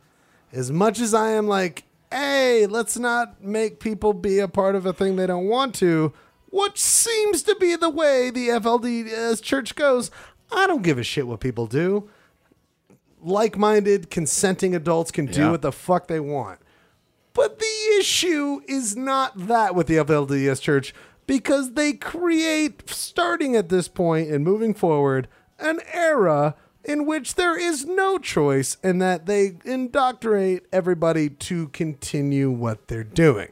[0.53, 4.87] as much as I am like, hey, let's not make people be a part of
[4.87, 6.13] a thing they don't want to,
[6.53, 10.13] which seems to be the way the FLDS church goes,
[10.53, 12.09] I don't give a shit what people do.
[13.23, 15.51] Like minded, consenting adults can do Yeah.
[15.51, 16.59] what the fuck they want.
[17.35, 20.95] But the issue is not that with the FLDS church
[21.27, 25.29] because they create, starting at this point and moving forward,
[25.59, 26.55] an era
[26.85, 33.05] in which there is no choice and that they indoctrinate everybody to continue what they're
[33.05, 33.49] doing.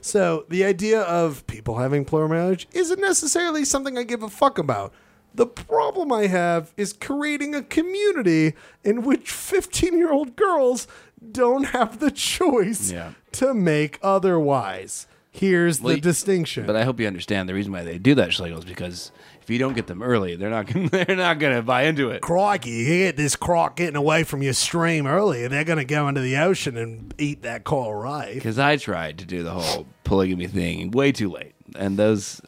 [0.00, 4.58] So the idea of people having plural marriage isn't necessarily something I give a fuck
[4.58, 4.92] about.
[5.34, 10.86] The problem I have is creating a community in which 15 year old girls
[11.30, 13.12] don't have the choice Yeah.
[13.32, 15.06] to make otherwise.
[15.30, 16.66] Here's Well, the distinction.
[16.66, 19.48] But I hope you understand the reason why they do that, Schlegel, is because if
[19.48, 22.20] you don't get them early, they're not gonna, they're not going to buy into it.
[22.20, 25.86] Crikey, you get this croc getting away from your stream early, and they're going to
[25.86, 28.34] go into the ocean and eat that coral reef.
[28.34, 32.42] Because I tried to do the whole polygamy thing way too late, and those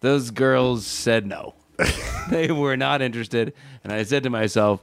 [0.00, 1.54] those girls said no.
[2.30, 3.52] they were not interested,
[3.84, 4.82] and I said to myself,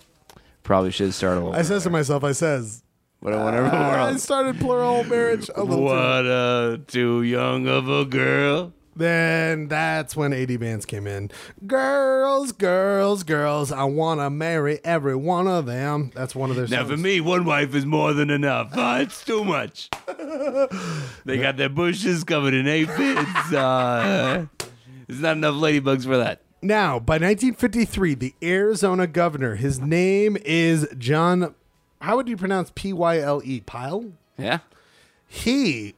[0.64, 1.54] probably should start a little.
[1.54, 2.84] I says to myself, I says,
[3.22, 7.90] But I wonder I started plural marriage a little too What a too young of
[7.90, 8.74] a girl.
[8.96, 11.32] Then that's when 80 bands came in.
[11.66, 16.12] Girls, girls, girls, I want to marry every one of them.
[16.14, 16.92] That's one of their Now, songs.
[16.92, 18.76] for me, one wife is more than enough.
[18.76, 19.90] Uh, it's too much.
[21.26, 23.54] they got their bushes covered in aphids.
[23.54, 24.48] Uh,
[25.08, 26.42] there's not enough ladybugs for that.
[26.62, 31.56] Now, by 1953, the Arizona governor, his name is John,
[32.02, 33.62] how would you pronounce P Y L E?
[33.62, 34.12] Pyle?
[34.38, 34.60] Yeah.
[35.28, 35.96] He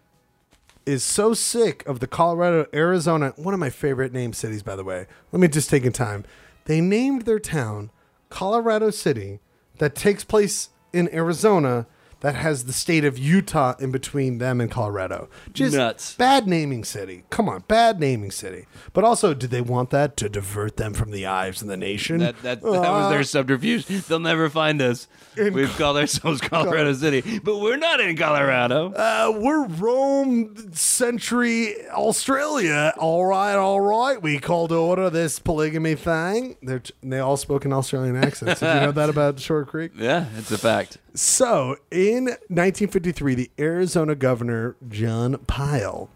[0.86, 4.84] is so sick of the Colorado, Arizona, one of my favorite name cities, by the
[4.84, 5.08] way.
[5.32, 6.26] Let me just take a time.
[6.66, 7.90] They named their town
[8.30, 9.40] Colorado City,
[9.78, 11.88] that takes place in Arizona,
[12.22, 15.30] that has the state of Utah in between them and Colorado.
[15.54, 16.16] Just Nuts.
[16.16, 17.24] bad naming city.
[17.30, 18.66] Come on, bad naming city.
[18.94, 22.20] But also, did they want that to divert them from the eyes of the nation?
[22.20, 23.86] That, that, that was their Uh, subterfuge.
[23.88, 25.08] They'll never find us.
[25.38, 28.92] We've called ourselves Colorado City, but we're not in Colorado.
[28.94, 32.94] Uh, we're Rome Century Australia.
[32.98, 34.22] All right, all right.
[34.22, 36.56] We call to order this polygamy thing.
[36.62, 38.60] They're, they all spoke in Australian accents.
[38.60, 39.92] Did you know that about Short Creek?
[39.98, 40.98] Yeah, it's a fact.
[41.14, 46.10] So, in 1953, the Arizona governor, John Pyle,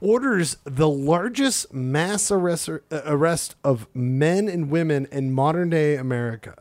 [0.00, 6.56] orders the largest mass arrest, uh, arrest of men and women in modern day America.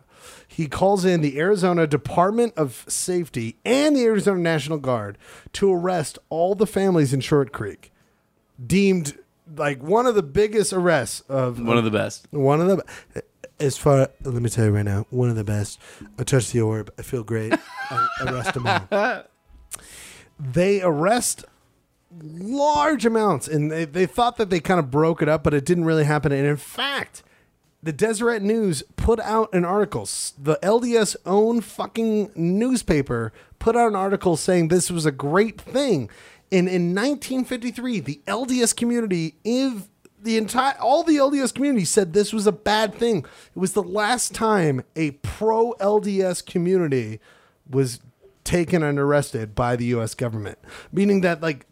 [0.48, 5.18] He calls in the Arizona Department of Safety and the Arizona National Guard
[5.54, 7.92] to arrest all the families in Short Creek.
[8.64, 9.18] Deemed
[9.56, 12.28] like one of the biggest arrests of One of the best.
[12.32, 13.24] one of the
[13.60, 15.80] as far let me tell you right now, one of the best.
[16.18, 16.92] I touched the orb.
[16.98, 17.54] I feel great.
[17.90, 19.24] I arrest them all.
[20.42, 21.44] They arrest
[22.18, 25.66] large amounts, and they, they thought that they kind of broke it up, but it
[25.66, 26.32] didn't really happen.
[26.32, 27.24] And in fact,
[27.84, 30.08] the Deseret News put out an article.
[30.38, 36.10] The LDS own fucking newspaper put out an article saying this was a great thing.
[36.52, 39.88] And in 1953, the LDS community, if
[40.22, 43.20] the entire all the LDS community said this was a bad thing.
[43.56, 47.20] It was the last time a pro LDS community
[47.70, 48.00] was
[48.44, 50.16] taken and arrested by the U.S.
[50.16, 50.58] government,
[50.92, 51.66] meaning that like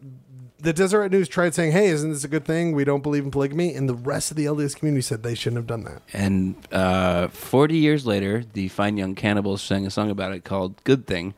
[0.60, 2.72] the Deseret News tried saying, "Hey, isn't this a good thing?
[2.74, 5.58] We don't believe in polygamy," and the rest of the LDS community said they shouldn't
[5.58, 6.02] have done that.
[6.12, 10.82] And uh, 40 years later, the Fine Young Cannibals sang a song about it called
[10.84, 11.34] Good Thing.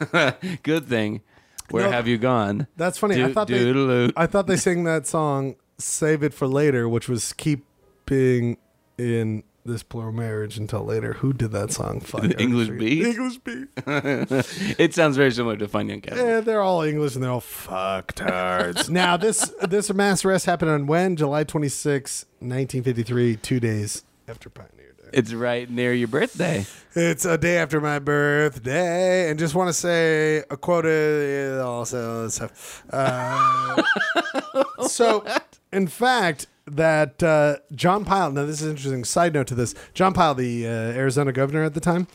[0.62, 1.22] Good Thing.
[1.70, 2.66] Where No, have you gone?
[2.76, 3.20] That's funny.
[3.22, 4.10] I Do- thought they.
[4.16, 8.56] I thought they sang that song "Save It for Later," which was keeping
[8.98, 11.14] in this plural marriage until later.
[11.14, 12.00] Who did that song?
[12.00, 12.68] Fuck, English.
[12.70, 13.06] Beat?
[13.06, 13.68] English beat.
[14.78, 16.28] it sounds very similar to Fine Young Cannibals.
[16.28, 18.88] Yeah, they're all English and they're all fucktards.
[18.90, 21.16] now this this mass arrest happened on when?
[21.16, 25.10] July 26, 1953, two days after Pioneer Day.
[25.12, 26.66] It's right near your birthday.
[26.94, 32.28] It's a day after my birthday, and just want to say a quote uh, also
[32.28, 32.84] stuff.
[32.90, 33.82] Uh,
[34.88, 35.24] so,
[35.76, 38.32] in fact, that uh, John Pyle.
[38.32, 39.04] Now, this is an interesting.
[39.04, 42.08] Side note to this: John Pyle, the uh, Arizona governor at the time,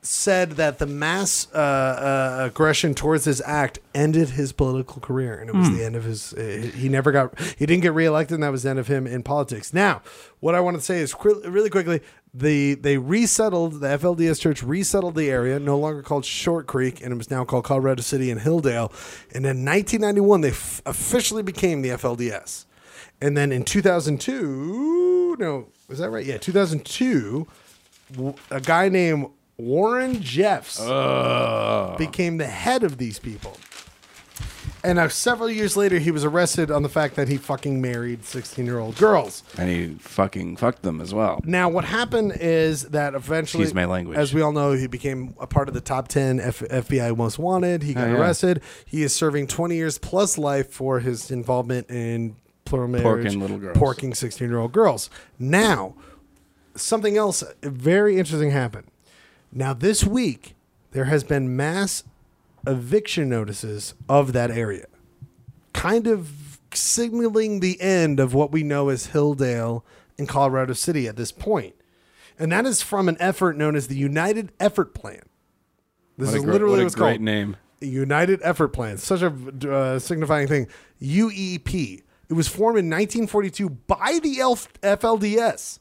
[0.00, 5.50] said that the mass uh, uh, aggression towards his act ended his political career, and
[5.50, 6.32] it was the end of his.
[6.34, 7.38] Uh, he never got.
[7.58, 9.72] He didn't get reelected, and that was the end of him in politics.
[9.72, 10.02] Now,
[10.40, 12.00] what I want to say is qu- really quickly.
[12.34, 17.12] The they resettled the FLDS church resettled the area, no longer called Short Creek, and
[17.12, 18.90] it was now called Colorado City and Hildale.
[19.34, 22.66] And in 1991, they f- officially became the FLDS.
[23.20, 26.24] And then in 2002, no, was that right?
[26.24, 27.46] Yeah, 2002,
[28.50, 31.94] a guy named Warren Jeffs Oh.
[31.98, 33.56] became the head of these people.
[34.84, 38.24] And now, several years later, he was arrested on the fact that he fucking married
[38.24, 39.42] 16 year old girls.
[39.58, 41.40] And he fucking fucked them as well.
[41.44, 44.16] Now, what happened is that eventually, Excuse my language.
[44.16, 47.40] as we all know, he became a part of the top 10 F- FBI most
[47.40, 47.82] wanted.
[47.82, 48.18] He oh, got Oh, yeah.
[48.20, 48.62] arrested.
[48.86, 52.36] He is serving 20 years plus life for his involvement in
[52.68, 53.76] plural marriage, Porking little girls.
[53.76, 55.10] porking 16 year old girls.
[55.38, 55.94] Now,
[56.74, 58.86] something else very interesting happened.
[59.52, 60.54] Now, this week,
[60.92, 62.04] there has been mass
[62.66, 64.86] eviction notices of that area,
[65.72, 69.82] kind of signaling the end of what we know as Hildale
[70.18, 71.74] in Colorado City at this point.
[72.38, 75.22] And that is from an effort known as the United Effort Plan.
[76.18, 77.20] This What is gr- literally what a what's great called.
[77.22, 77.56] name.
[77.80, 79.32] United Effort Plan, such a
[79.72, 80.66] uh, signifying thing.
[81.00, 82.02] UEP.
[82.28, 85.78] It was formed in 1942 by the FLDS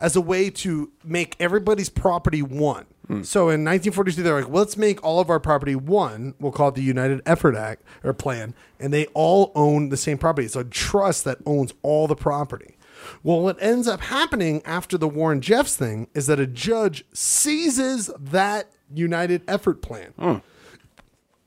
[0.00, 2.86] as a way to make everybody's property one.
[3.06, 3.22] Hmm.
[3.22, 6.34] So in 1942, they're like, well, let's make all of our property one.
[6.38, 10.18] We'll call it the United Effort Act or Plan, and they all own the same
[10.18, 10.44] property.
[10.44, 12.76] It's a trust that owns all the property.
[13.22, 18.10] Well, what ends up happening after the Warren Jeffs thing is that a judge seizes
[18.18, 20.36] that United Effort Plan hmm.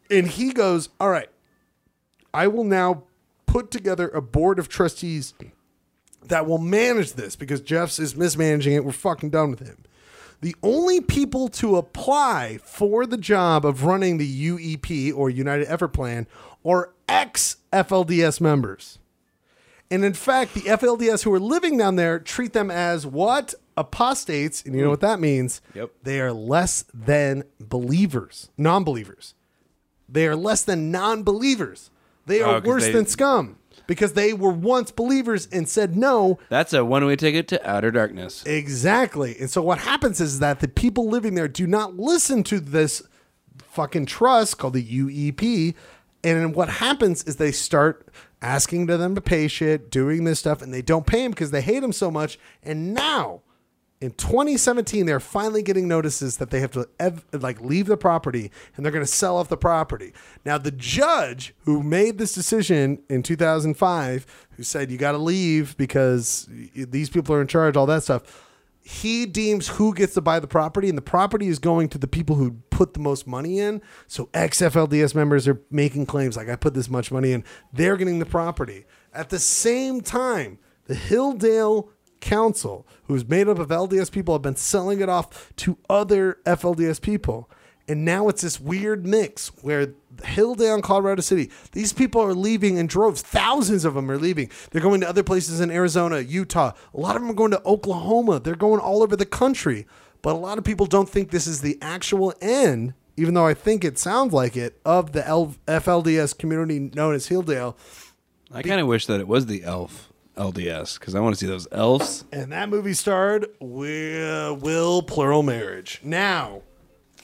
[0.10, 1.30] and he goes, All right,
[2.34, 3.04] I will now
[3.52, 5.34] put together a board of trustees
[6.24, 8.86] that will manage this because Jeffs is mismanaging it.
[8.86, 9.84] We're fucking done with him.
[10.40, 15.90] The only people to apply for the job of running the UEP or United Effort
[15.90, 16.28] Plan
[16.66, 19.00] are ex FLDS members.
[19.92, 23.54] And in fact, the FLDS who are living down there treat them as what?
[23.76, 24.64] Apostates.
[24.64, 25.62] And you know what that means?
[25.76, 25.92] Yep.
[26.04, 29.34] They are less than believers, non believers.
[30.08, 31.90] They are less than non believers.
[32.32, 35.96] They are Oh, 'cause worse they- than scum because they were once believers and said
[35.98, 36.40] no.
[36.50, 38.42] That's a one way ticket to outer darkness.
[38.46, 39.36] Exactly.
[39.40, 43.02] And so what happens is that the people living there do not listen to this
[43.60, 45.76] fucking trust called the UEP.
[46.24, 48.08] And then what happens is they start
[48.42, 51.52] asking to them to pay shit, doing this stuff, and they don't pay them because
[51.52, 52.40] they hate them so much.
[52.64, 53.42] And now
[54.02, 58.52] in 2017, they're finally getting notices that they have to ev- like leave the property
[58.76, 60.12] and they're going to sell off the property.
[60.44, 65.78] Now, the judge who made this decision in 2005, who said you got to leave
[65.78, 68.48] because these people are in charge, all that stuff,
[68.84, 72.08] he deems who gets to buy the property, and the property is going to the
[72.08, 73.80] people who put the most money in.
[74.08, 77.44] So xflds members are making claims like I put this much money in.
[77.72, 78.86] They're getting the property.
[79.14, 81.90] At the same time, the Hildale
[82.22, 87.02] Council, who's made up of LDS people, have been selling it off to other FLDS
[87.02, 87.50] people.
[87.88, 92.78] And now it's this weird mix where Hildale and Colorado City, these people are leaving
[92.78, 93.22] in droves.
[93.22, 94.50] Thousands of them are leaving.
[94.70, 96.72] They're going to other places in Arizona, Utah.
[96.94, 98.40] A lot of them are going to Oklahoma.
[98.40, 99.88] They're going all over the country.
[100.22, 103.56] But a lot of people don't think this is the actual end, even though I
[103.56, 107.76] think it sounds like it, of the FLDS community known as Hildale.
[108.54, 111.48] I kind of wish that it was the elf LDS because I want to see
[111.48, 112.26] those elves.
[112.32, 116.00] And that movie starred Will, Will Plural Marriage.
[116.04, 116.62] Now,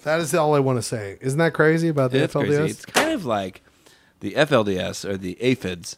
[0.03, 1.17] that is all I want to say.
[1.21, 2.45] Isn't that crazy about the It's FLDS?
[2.57, 2.71] crazy.
[2.71, 3.61] It's kind of like
[4.19, 5.97] the FLDS or the aphids,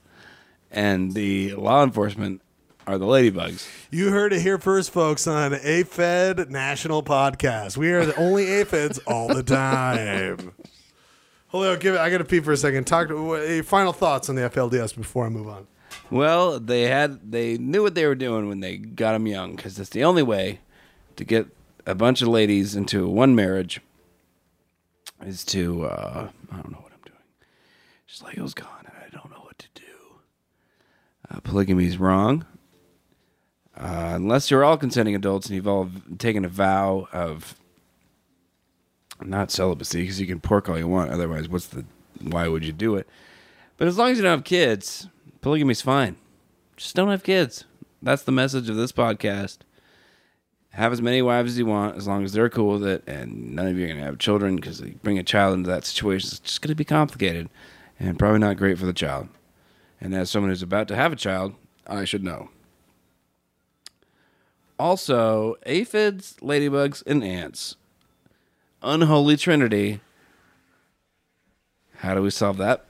[0.71, 2.41] and the law enforcement
[2.87, 3.67] are the ladybugs.
[3.91, 7.77] You heard it here first, folks, on AFED National Podcast.
[7.77, 10.53] We are the only aphids all the time.
[11.49, 11.99] Julio, give it.
[11.99, 12.85] I got to pee for a second.
[12.85, 13.07] Talk.
[13.09, 15.67] To, uh, final thoughts on the FLDS before I move on.
[16.11, 19.77] Well, they had they knew what they were doing when they got them young because
[19.79, 20.59] it's the only way
[21.15, 21.47] to get
[21.85, 23.79] a bunch of ladies into one marriage
[25.25, 27.23] is to uh, I don't know what I'm doing.
[28.07, 29.83] Just like it was gone, and I don't know what to do.
[31.29, 32.45] Uh, polygamy is wrong.
[33.77, 37.55] Uh, unless you're all consenting adults and you've all taken a vow of
[39.21, 41.11] not celibacy, because you can pork all you want.
[41.11, 41.85] Otherwise, what's the
[42.21, 43.07] why would you do it?
[43.77, 45.07] But as long as you don't have kids,
[45.41, 46.15] polygamy's fine.
[46.77, 47.65] Just don't have kids.
[48.01, 49.59] That's the message of this podcast.
[50.71, 53.55] Have as many wives as you want, as long as they're cool with it, and
[53.55, 55.83] none of you are going to have children because you bring a child into that
[55.83, 56.27] situation.
[56.27, 57.49] It's just going to be complicated
[57.99, 59.29] and probably not great for the child.
[59.99, 61.55] And as someone who's about to have a child,
[61.87, 62.49] I should know.
[64.77, 67.75] Also, aphids, ladybugs, and ants.
[68.81, 69.99] Unholy trinity.
[71.97, 72.85] How do we solve that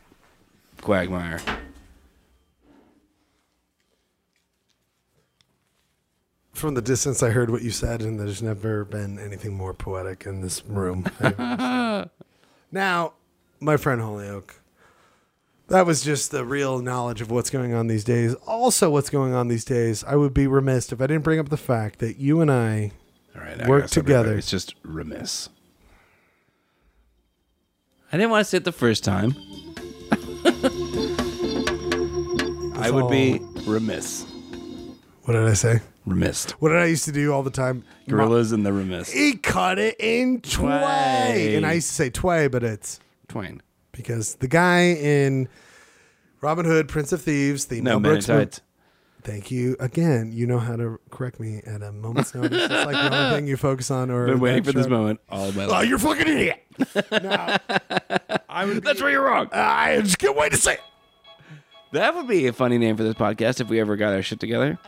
[0.81, 1.39] quagmire?
[6.59, 10.25] From the distance, I heard what you said, and there's never been anything more poetic
[10.25, 11.05] in this room.
[12.71, 13.13] now,
[13.61, 14.59] my friend Holyoke,
[15.69, 18.33] that was just the real knowledge of what's going on these days.
[18.45, 21.47] Also, what's going on these days, I would be remiss if I didn't bring up
[21.47, 22.91] the fact that you and I
[23.33, 24.29] All right, I Work gotta stop right together.
[24.29, 24.37] there.
[24.39, 25.47] It's just remiss.
[28.11, 29.33] I didn't want to say it the first time.
[32.77, 34.25] I would be remiss.
[35.23, 35.79] What did I say?
[36.09, 36.51] Remiss.
[36.59, 37.83] What did I used to do all the time?
[38.07, 39.11] Gorillas and the remiss.
[39.11, 40.69] He cut it in tway.
[40.69, 41.55] Tway.
[41.57, 43.61] And I used to say tway, but it's Twain.
[43.91, 45.47] because the guy in
[46.41, 48.61] Robin Hood, Prince of Thieves, the No, Mel men in Brooks movie- tights.
[49.21, 50.31] Thank you again.
[50.33, 52.63] You know how to correct me at a moment's notice.
[52.63, 54.09] It's like the only thing you focus on.
[54.09, 55.89] Or Been waiting that for this short- moment all my Oh, life.
[55.89, 56.63] you're fucking idiot.
[57.11, 57.57] no,
[58.49, 58.81] I would.
[58.83, 59.49] That's where you're wrong.
[59.51, 60.81] I just can't wait to say it.
[61.91, 64.39] That would be a funny name for this podcast if we ever got our shit
[64.39, 64.79] together.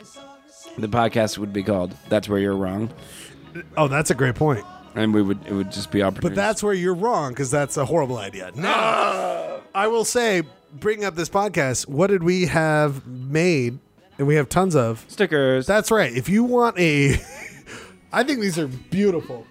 [0.77, 2.89] The podcast would be called "That's Where You're Wrong,"
[3.77, 4.65] Oh, that's a great point.
[4.95, 6.35] and we would it would just be opportunities.
[6.37, 8.51] But that's where you're wrong because that's a horrible idea.
[8.55, 9.59] No, ah!
[9.75, 10.43] I will say,
[10.73, 11.87] bring up this podcast.
[11.87, 13.79] What did we have made?
[14.17, 15.03] And we have tons of.
[15.07, 15.65] stickers.
[15.65, 16.11] That's right.
[16.15, 17.13] If you want a,
[18.13, 19.47] I think these are beautiful.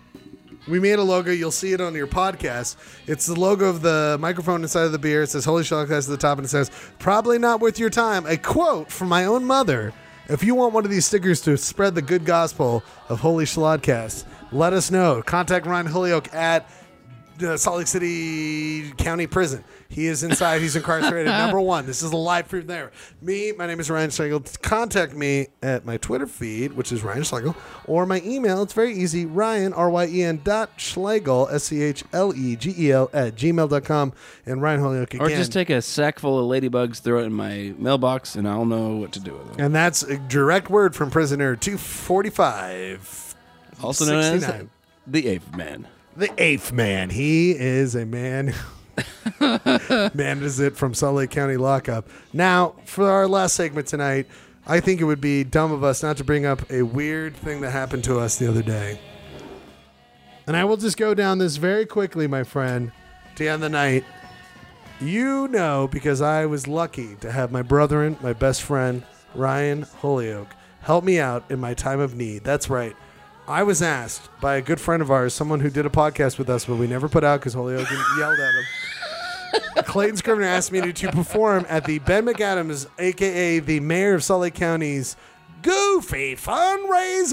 [0.68, 1.32] We made a logo.
[1.32, 2.76] You'll see it on your podcast.
[3.08, 5.22] It's the logo of the microphone inside of the beer.
[5.22, 8.26] It says "Holy Schlockcast" at the top, and it says "Probably not worth your time."
[8.26, 9.92] A quote from my own mother.
[10.30, 14.22] If you want one of these stickers to spread the good gospel of Holy Schlodcast,
[14.52, 15.22] let us know.
[15.22, 16.70] Contact Ryan Holyoke at
[17.42, 19.64] uh, Salt Lake City County Prison.
[19.88, 20.60] He is inside.
[20.60, 21.26] He's incarcerated.
[21.32, 21.84] Number one.
[21.86, 22.92] This is a live proof there.
[23.20, 24.40] Me, my name is Ryan Schlegel.
[24.62, 28.62] Contact me at my Twitter feed, which is Ryan Schlegel, or my email.
[28.62, 29.26] It's very easy.
[29.26, 33.10] Ryan, R Y E N dot Schlegel, S C H L E G E L,
[33.12, 34.12] at gmail.com.
[34.46, 35.26] And Ryan Holyoke again.
[35.26, 38.64] or just take a sack full of ladybugs, throw it in my mailbox, and I'll
[38.64, 39.64] know what to do with them.
[39.66, 43.34] and that's a direct word from prisoner 245.
[43.82, 44.64] Also known as
[45.06, 45.86] the Eighth Man.
[46.20, 47.08] The eighth man.
[47.08, 48.52] He is a man.
[49.40, 52.10] manages it from Salt Lake County lockup.
[52.34, 54.26] Now, for our last segment tonight,
[54.66, 57.62] I think it would be dumb of us not to bring up a weird thing
[57.62, 59.00] that happened to us the other day.
[60.46, 62.92] And I will just go down this very quickly, my friend,
[63.36, 64.04] to end the night.
[65.00, 69.04] You know, because I was lucky to have my brethren, my best friend,
[69.34, 72.44] Ryan Holyoke, help me out in my time of need.
[72.44, 72.94] That's right.
[73.48, 76.48] I was asked by a good friend of ours, someone who did a podcast with
[76.48, 78.64] us, but we never put out because Holyoke yelled at him.
[79.84, 84.22] Clayton Scrivener asked me to, to perform at the Ben McAdams, aka the mayor of
[84.22, 85.16] Salt Lake County's
[85.62, 87.32] Goofy Fundraiser,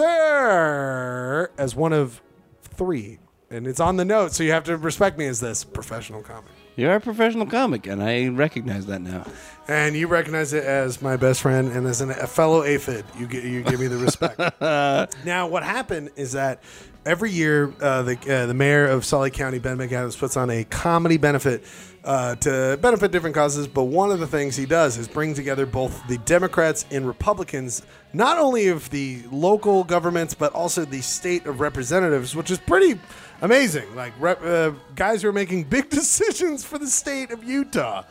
[1.58, 2.22] as one of
[2.62, 3.20] three.
[3.49, 6.51] And it's on the note, so you have to respect me as this professional comic.
[6.78, 9.25] You're a professional comic, and I recognize that now.
[9.67, 13.03] And you recognize it as my best friend and as an, a fellow aphid.
[13.17, 14.38] You gi- you give me the respect.
[15.25, 16.61] now, what happened is that
[17.03, 20.65] every year uh, the uh, the mayor of Sully County, Ben McAdams, puts on a
[20.65, 21.63] comedy benefit
[22.08, 23.68] uh, to benefit different causes.
[23.68, 27.84] But one of the things he does is bring together both the Democrats and Republicans,
[28.14, 32.97] not only of the local governments but also the state of representatives, which is pretty
[33.41, 33.93] amazing.
[33.93, 38.03] Like rep, uh, guys who are making big decisions for the state of Utah.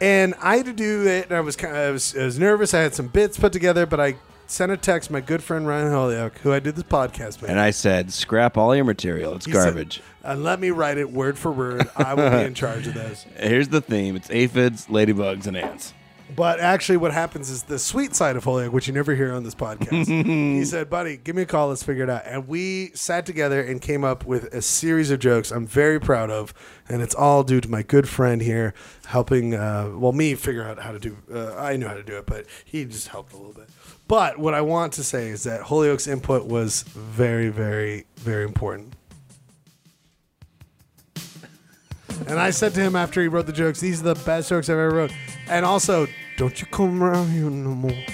[0.00, 2.38] And I had to do it, and I was kind of I was, I was
[2.38, 2.74] nervous.
[2.74, 4.16] I had some bits put together, but I
[4.48, 7.50] sent a text my good friend Ryan Holyoke, who I did this podcast with.
[7.50, 9.34] And I said, scrap all your material.
[9.36, 10.02] It's He said, garbage.
[10.24, 11.88] and let me write it word for word.
[11.96, 13.24] I will be in charge of those.
[13.36, 15.94] Here's the theme it's aphids, ladybugs, and ants.
[16.36, 19.44] But actually, what happens is the sweet side of Holyoke, which you never hear on
[19.44, 20.06] this podcast.
[20.58, 21.70] he said, "Buddy, give me a call.
[21.70, 25.20] Let's figure it out." And we sat together and came up with a series of
[25.20, 25.50] jokes.
[25.50, 26.52] I'm very proud of,
[26.86, 28.74] and it's all due to my good friend here
[29.06, 29.54] helping.
[29.54, 31.16] Uh, well, me figure out how to do.
[31.32, 33.70] Uh, I knew how to do it, but he just helped a little bit.
[34.08, 38.94] But what I want to say is that Holyoke's input was very, very, very important.
[42.26, 44.68] And I said to him after he wrote the jokes, "These are the best jokes
[44.68, 45.12] I've ever wrote."
[45.48, 48.04] And also, don't you come around here no more.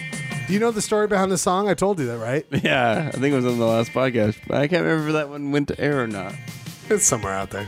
[0.46, 1.68] Do you know the story behind the song?
[1.68, 2.44] I told you that, right?
[2.62, 4.36] Yeah, I think it was on the last podcast.
[4.46, 6.34] But I can't remember if that one went to air or not.
[6.90, 7.66] It's somewhere out there.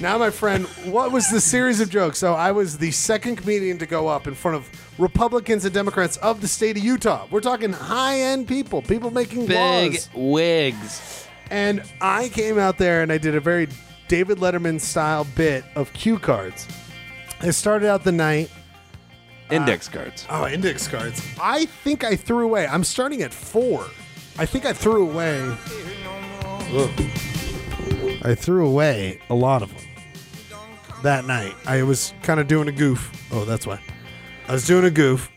[0.00, 2.18] Now, my friend, what was the series of jokes?
[2.18, 4.68] So I was the second comedian to go up in front of
[4.98, 7.26] Republicans and Democrats of the state of Utah.
[7.30, 10.08] We're talking high-end people, people making Big laws.
[10.14, 11.26] wigs.
[11.50, 13.68] And I came out there and I did a very
[14.08, 16.66] David Letterman style bit of cue cards.
[17.40, 18.50] I started out the night.
[19.50, 20.26] Uh, index cards.
[20.30, 21.22] Oh, index cards.
[21.40, 22.66] I think I threw away.
[22.66, 23.84] I'm starting at four.
[24.38, 25.40] I think I threw away.
[26.74, 26.90] Ugh.
[28.24, 29.84] I threw away a lot of them
[31.02, 31.54] that night.
[31.66, 33.10] I was kind of doing a goof.
[33.32, 33.80] Oh, that's why.
[34.48, 35.30] I was doing a goof.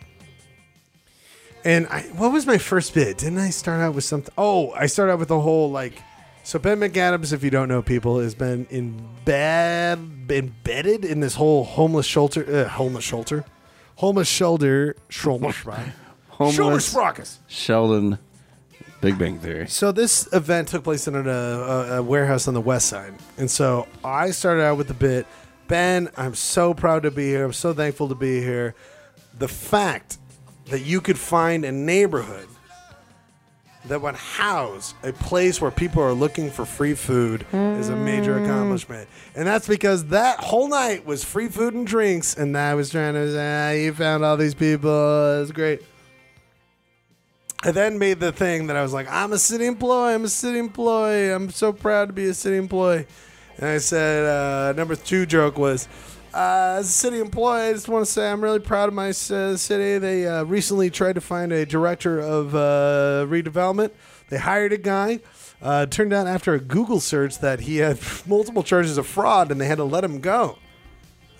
[1.64, 3.18] And I, what was my first bit?
[3.18, 4.34] Didn't I start out with something?
[4.38, 6.02] Oh, I started out with the whole like.
[6.44, 9.98] So Ben McAdams, if you don't know people, has been in bad,
[10.30, 13.46] embedded in this whole homeless shelter, uh, homeless shelter,
[13.96, 15.52] homeless shelter, shoulder
[16.28, 17.40] Homeless sprockets.
[17.48, 18.20] Sheldon
[19.02, 19.68] Big Bang Theory.
[19.68, 23.50] So this event took place in a, a, a warehouse on the west side, and
[23.50, 25.26] so I started out with the bit,
[25.68, 26.10] Ben.
[26.18, 27.46] I'm so proud to be here.
[27.46, 28.76] I'm so thankful to be here.
[29.38, 30.18] The fact
[30.68, 32.48] that you could find a neighborhood
[33.86, 38.44] that would house a place where people are looking for free food is a major
[38.44, 42.90] accomplishment, and that's because that whole night was free food and drinks, and I was
[42.90, 45.42] trying to say, ah, you found all these people.
[45.42, 45.84] It's great.
[47.64, 50.14] I then made the thing that I was like, I'm a city employee.
[50.14, 51.32] I'm a city employee.
[51.32, 53.08] I'm so proud to be a city employee.
[53.58, 55.88] And I said, uh, number two joke was,
[56.36, 59.10] uh, as a city employee, I just want to say I'm really proud of my
[59.10, 59.14] uh,
[59.56, 59.98] city.
[59.98, 63.92] They uh, recently tried to find a director of uh, redevelopment.
[64.30, 65.22] They hired a guy.
[65.62, 69.60] Uh, turned out after a Google search that he had multiple charges of fraud and
[69.60, 70.58] they had to let him go.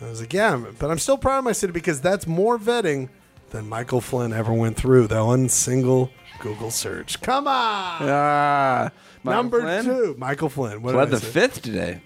[0.02, 3.10] I was like, yeah, but I'm still proud of my city because that's more vetting
[3.50, 5.08] than Michael Flynn ever went through.
[5.08, 7.22] That one single Google search.
[7.22, 7.98] Come on.
[8.02, 8.92] Ah,
[9.24, 10.82] Number Flynn two, Michael Flynn.
[10.82, 12.02] What I the fifth today.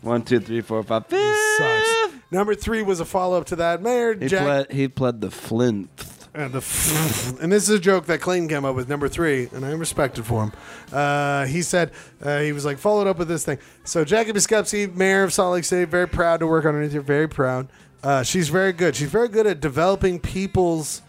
[0.00, 2.14] One, two, three, four, five, fifth.
[2.30, 3.82] Number three was a follow up to that.
[3.82, 4.42] Mayor He Jack.
[4.44, 4.72] pled.
[4.72, 5.88] He pled the Flint.
[6.34, 9.64] And, the and this is a joke that Clayton came up with, number three, and
[9.64, 10.52] I am respected for him.
[10.92, 11.90] Uh, he said,
[12.22, 13.58] uh, he was like, followed up with this thing.
[13.82, 17.28] So, Jackie Biskupski, mayor of Salt Lake City, very proud to work underneath her, very
[17.28, 17.68] proud.
[18.04, 18.94] Uh, she's very good.
[18.94, 21.02] She's very good at developing people's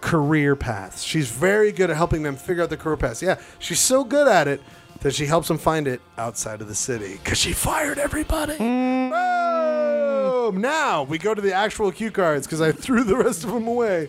[0.00, 1.02] career paths.
[1.02, 3.20] She's very good at helping them figure out their career paths.
[3.20, 4.62] Yeah, she's so good at it
[5.00, 8.56] that she helps them find it outside of the city because she fired everybody.
[8.58, 10.60] Boom!
[10.60, 13.66] Now we go to the actual cue cards because I threw the rest of them
[13.66, 14.08] away.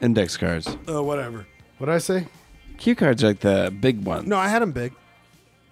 [0.00, 0.76] Index cards.
[0.88, 1.46] Oh, whatever.
[1.78, 2.26] What did I say?
[2.78, 4.28] Cue cards are like the big one.
[4.28, 4.92] No, I had them big.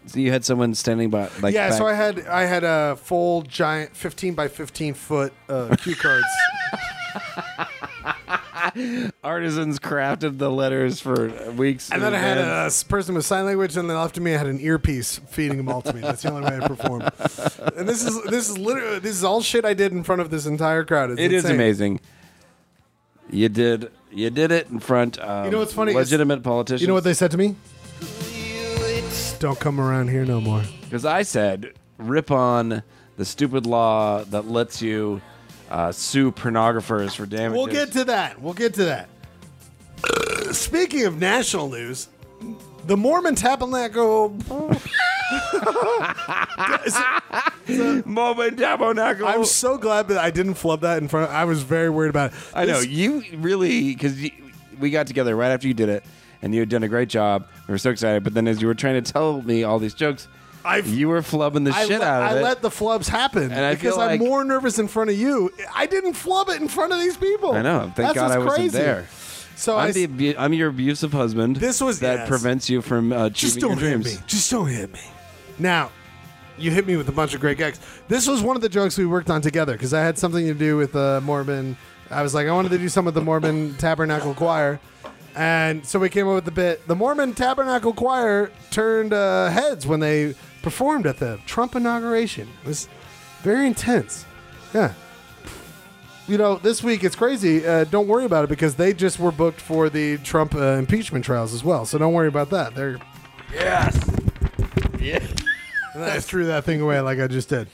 [0.06, 2.96] So you had someone standing by, like yeah, back- so I had I had a
[2.96, 6.26] full giant fifteen by fifteen foot uh, cue cards.
[9.24, 11.90] artisans crafted the letters for weeks.
[11.90, 14.46] And then I had a person with sign language, and then after me, I had
[14.46, 16.00] an earpiece feeding them all to me.
[16.00, 17.02] That's the only way I perform.
[17.76, 20.30] And this is this is literally this is all shit I did in front of
[20.30, 21.10] this entire crowd.
[21.10, 21.56] It's It is insane.
[21.56, 22.00] amazing.
[23.30, 23.90] You did.
[24.10, 26.82] You did it in front of You know what's funny legitimate politicians.
[26.82, 27.56] You know what they said to me?
[29.38, 30.62] Don't come around here no more.
[30.84, 32.82] Because I said, rip on
[33.16, 35.20] the stupid law that lets you
[35.72, 37.56] uh, sue pornographers for damages.
[37.56, 38.40] We'll get to that.
[38.40, 39.08] We'll get to that.
[40.54, 42.08] Speaking of national news,
[42.86, 44.36] the Mormon Tabernacle.
[48.04, 49.26] Moment tabernacle.
[49.26, 51.30] I'm so glad that I didn't flub that in front.
[51.30, 52.38] Of, I was very worried about it.
[52.52, 54.20] I know This- you really because
[54.78, 56.04] we got together right after you did it,
[56.42, 57.46] and you had done a great job.
[57.66, 58.24] We were so excited.
[58.24, 60.28] But then, as you were trying to tell me all these jokes,
[60.64, 62.42] I've- you were flubbing the I, shit let, out of I it.
[62.42, 65.50] let the flubs happen And because feel I'm more nervous in front of you.
[65.74, 67.52] I didn't flub it in front of these people.
[67.52, 67.80] I know.
[67.80, 68.78] Thank That's God I wasn't crazy.
[68.78, 69.06] there.
[69.56, 71.56] So I I'm, s- the, I'm your abusive husband.
[71.56, 72.28] This was- that yes.
[72.28, 74.20] prevents you from uh, just don't your hit dreams.
[74.20, 74.24] me.
[74.26, 75.00] Just don't hit me.
[75.58, 75.90] Now,
[76.58, 77.80] you hit me with a bunch of great gags.
[78.08, 80.54] This was one of the jokes we worked on together because I had something to
[80.54, 81.76] do with uh, Mormon.
[82.10, 84.78] I was like, I wanted to do some with the Mormon Tabernacle Choir.
[85.34, 86.86] And so we came up with the bit.
[86.86, 92.48] The Mormon Tabernacle Choir turned uh, heads when they performed at the Trump inauguration.
[92.62, 92.88] It was
[93.42, 94.24] very intense.
[94.72, 94.94] Yeah.
[96.28, 97.66] You know, this week it's crazy.
[97.66, 101.24] Uh, don't worry about it because they just were booked for the Trump uh, impeachment
[101.24, 101.84] trials as well.
[101.84, 102.74] So don't worry about that.
[102.74, 102.98] They're
[105.94, 107.68] and then I threw that thing away like I just did.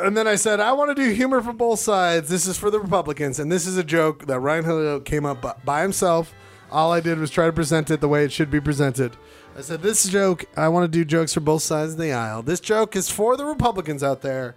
[0.00, 2.28] And then I said, I want to do humor for both sides.
[2.28, 3.40] This is for the Republicans.
[3.40, 6.32] And this is a joke that Ryan Hilliard came up by- by himself.
[6.70, 9.16] All I did was try to present it the way it should be presented.
[9.56, 12.42] I said, This joke, I want to do jokes for both sides of the aisle.
[12.42, 14.56] This joke is for the Republicans out there.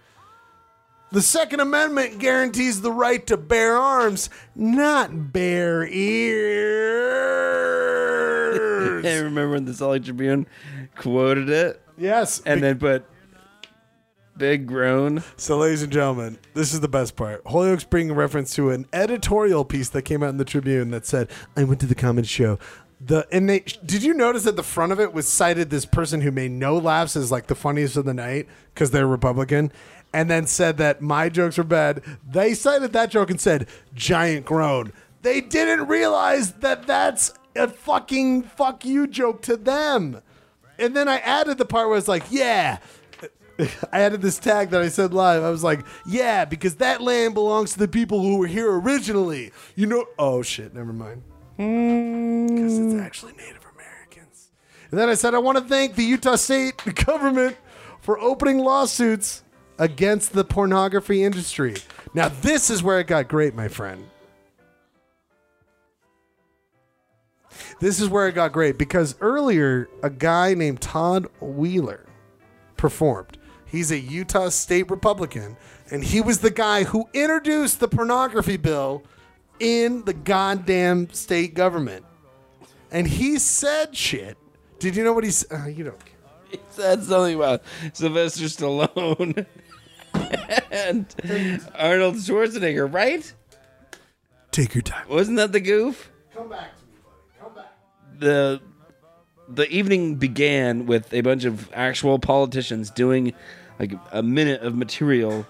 [1.12, 7.16] The Second Amendment guarantees the right to bear arms, not bear ears.
[9.06, 10.48] I remember when the Salt Lake Tribune
[10.96, 12.42] quoted it yes.
[12.46, 13.06] and then put
[14.38, 15.24] big groan.
[15.38, 17.42] So, ladies and gentlemen, this is the best part.
[17.46, 21.30] Holyoke's bringing reference to an editorial piece that came out in the Tribune that said,
[21.56, 22.60] "I went to the comedy show."
[23.00, 26.22] The and they did you notice that the front of it was cited this person
[26.22, 29.72] who made no laughs as like the funniest of the night because they're Republican,
[30.14, 32.04] and then said that my jokes were bad.
[32.28, 34.94] They cited that joke and said giant groan.
[35.22, 40.22] They didn't realize that that's a fucking fuck you joke to them.
[40.80, 42.78] And then I added the part where it's like, yeah,
[43.60, 45.44] I added this tag that I said live.
[45.44, 49.52] I was like, yeah, because that land belongs to the people who were here originally.
[49.76, 51.24] You know, oh shit, never mind.
[51.58, 53.04] Because it's mm.
[53.04, 54.52] actually Native Americans.
[54.92, 57.58] And then I said, I want to thank the Utah State government
[58.00, 59.44] for opening lawsuits
[59.80, 61.76] against the pornography industry.
[62.14, 64.08] Now, this is where it got great, my friend.
[67.80, 72.06] This is where it got great because earlier a guy named Todd Weiler
[72.76, 73.38] performed.
[73.66, 75.58] He's a Utah State Republican,
[75.92, 79.04] and he was the guy who introduced the pornography bill
[79.60, 82.06] in the goddamn state government.
[82.92, 84.38] And he said shit.
[84.80, 85.62] Did you know what he said?
[85.62, 86.14] Uh, you don't care.
[86.50, 89.46] He said something about Sylvester Stallone
[90.72, 91.06] and
[91.76, 93.34] Arnold Schwarzenegger, right?
[94.52, 95.10] Take your time.
[95.10, 96.10] Wasn't that the goof?
[96.34, 97.42] Come back to me, buddy.
[97.42, 97.74] Come back.
[98.20, 98.62] the
[99.50, 103.34] the evening began with a bunch of actual politicians doing
[103.80, 105.46] like a minute of material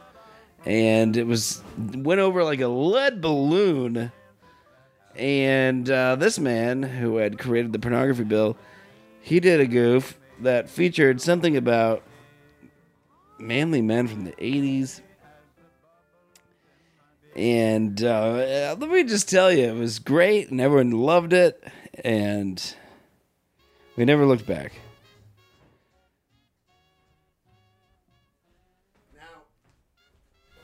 [0.67, 4.11] and it was went over like a lead balloon.
[5.15, 8.57] And uh, this man who had created the pornography bill
[9.19, 12.03] he did a goof that featured something about
[13.39, 15.01] manly men from the 80s
[17.35, 21.63] and uh, let me just tell you it was great and everyone loved it.
[22.03, 22.61] And
[23.95, 24.73] we never looked back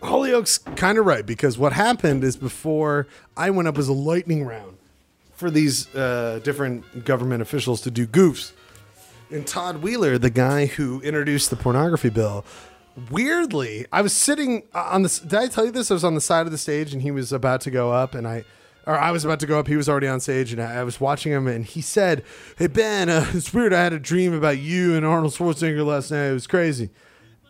[0.03, 4.45] Holyoke's kind of right because what happened is before I went up as a lightning
[4.45, 4.77] round
[5.35, 8.51] for these uh, different government officials to do goofs.
[9.31, 12.45] And Todd Weiler, the guy who introduced the pornography bill,
[13.09, 15.19] weirdly, I was sitting on this.
[15.19, 15.89] Did I tell you this?
[15.89, 18.13] I was on the side of the stage and he was about to go up,
[18.13, 18.45] and I.
[18.85, 19.67] Or I was about to go up.
[19.69, 21.47] He was already on stage, and I, I was watching him.
[21.47, 22.21] And he said,
[22.57, 23.71] "Hey Ben, uh, it's weird.
[23.71, 26.27] I had a dream about you and Arnold Schwarzenegger last night.
[26.27, 26.89] It was crazy."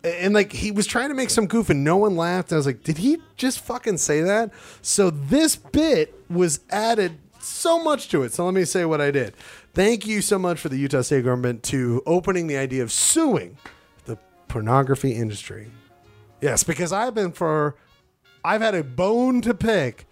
[0.04, 2.52] And like he was trying to make some goof and no one laughed.
[2.52, 4.52] I was like, did he just fucking say that?
[4.82, 8.32] So this bit was added so much to it.
[8.32, 9.34] So let me say what I did.
[9.72, 13.56] Thank you so much for the Utah state government to opening the idea of suing
[14.04, 14.16] the
[14.48, 15.70] pornography industry.
[16.40, 17.76] Yes, because I've been for
[18.44, 20.06] I've had a bone to pick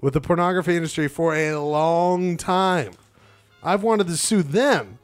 [0.00, 2.92] with the pornography industry for a long time.
[3.62, 4.98] I've wanted to sue them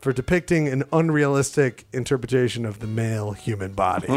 [0.00, 4.06] for depicting an unrealistic interpretation of the male human body.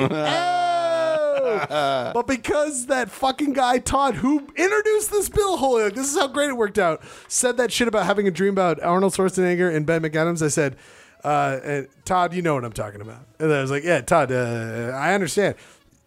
[1.36, 2.12] Oh!
[2.14, 6.50] but because that fucking guy Todd, who introduced this bill, Holyoke, this is how great
[6.50, 10.02] it worked out, said that shit about having a dream about Arnold Schwarzenegger and Ben
[10.02, 10.42] McAdams.
[10.44, 10.76] I said,
[11.24, 13.26] uh, Todd, you know what I'm talking about.
[13.40, 15.56] And I was like, yeah, Todd, uh, I understand.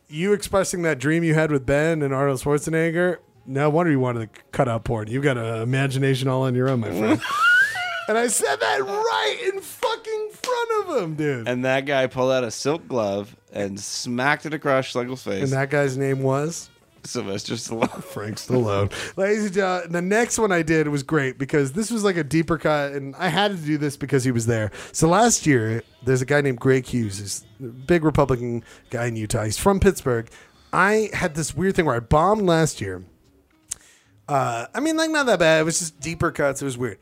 [0.09, 3.19] You expressing that dream you had with Ben and Arnold Schwarzenegger.
[3.47, 5.09] No wonder you wanted to cut out porn.
[5.09, 7.21] You've got an imagination all on your own, my friend.
[8.09, 11.49] And I said that right in fucking front of him, dude.
[11.49, 15.53] and that guy pulled out a silk glove and smacked it across Schlegel's face And
[15.53, 16.71] that guy's name was
[17.05, 18.93] Sylvester Stallone Frank Stallone.
[19.17, 22.25] Ladies and gentlemen, the next one I did was great because this was like a
[22.25, 24.71] deeper cut, and I had to do this because he was there.
[24.93, 29.17] So last year, there's a guy named Greg Hughes, he's a big Republican guy in
[29.17, 29.45] Utah.
[29.45, 30.29] He's from Pittsburgh.
[30.73, 33.05] I had this weird thing where I bombed last year.
[34.29, 35.61] Uh, I mean, like not that bad.
[35.61, 36.61] It was just deeper cuts.
[36.61, 36.99] It was weird.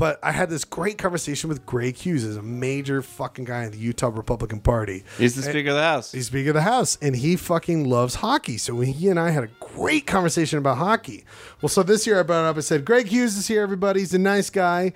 [0.00, 3.70] But I had this great conversation with Greg Hughes, is a major fucking guy in
[3.70, 5.04] the Utah Republican Party.
[5.18, 8.14] he's the Speaker of the House He's Speaker of the House, and he fucking loves
[8.14, 8.56] hockey.
[8.56, 11.26] So he and I had a great conversation about hockey.
[11.60, 12.56] Well, so this year I brought it up.
[12.56, 14.00] I said, Greg Hughes is here, everybody.
[14.00, 14.94] He's a nice guy.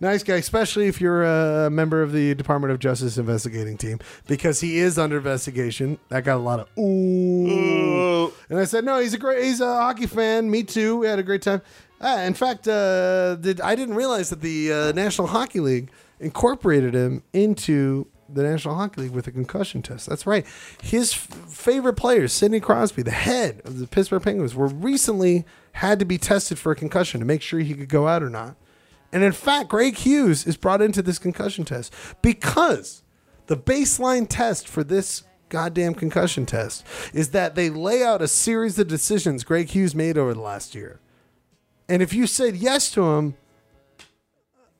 [0.00, 3.98] Nice guy, especially if you're a member of the Department of Justice investigating team,
[4.28, 5.98] because he is under investigation.
[6.10, 8.32] That got a lot of ooh.
[8.48, 10.50] And I said, no, he's a great, he's a hockey fan.
[10.50, 10.98] Me too.
[10.98, 11.62] We had a great time.
[12.00, 15.90] Ah, in fact, uh, did I didn't realize that the uh, National Hockey League
[16.20, 20.08] incorporated him into the National Hockey League with a concussion test.
[20.08, 20.46] That's right.
[20.82, 21.18] His f-
[21.48, 26.18] favorite players, Sidney Crosby, the head of the Pittsburgh Penguins, were recently had to be
[26.18, 28.56] tested for a concussion to make sure he could go out or not.
[29.12, 31.92] And in fact, Greg Hughes is brought into this concussion test
[32.22, 33.02] because
[33.46, 38.78] the baseline test for this goddamn concussion test is that they lay out a series
[38.78, 40.98] of decisions Greg Hughes made over the last year.
[41.88, 43.34] And if you said yes to him,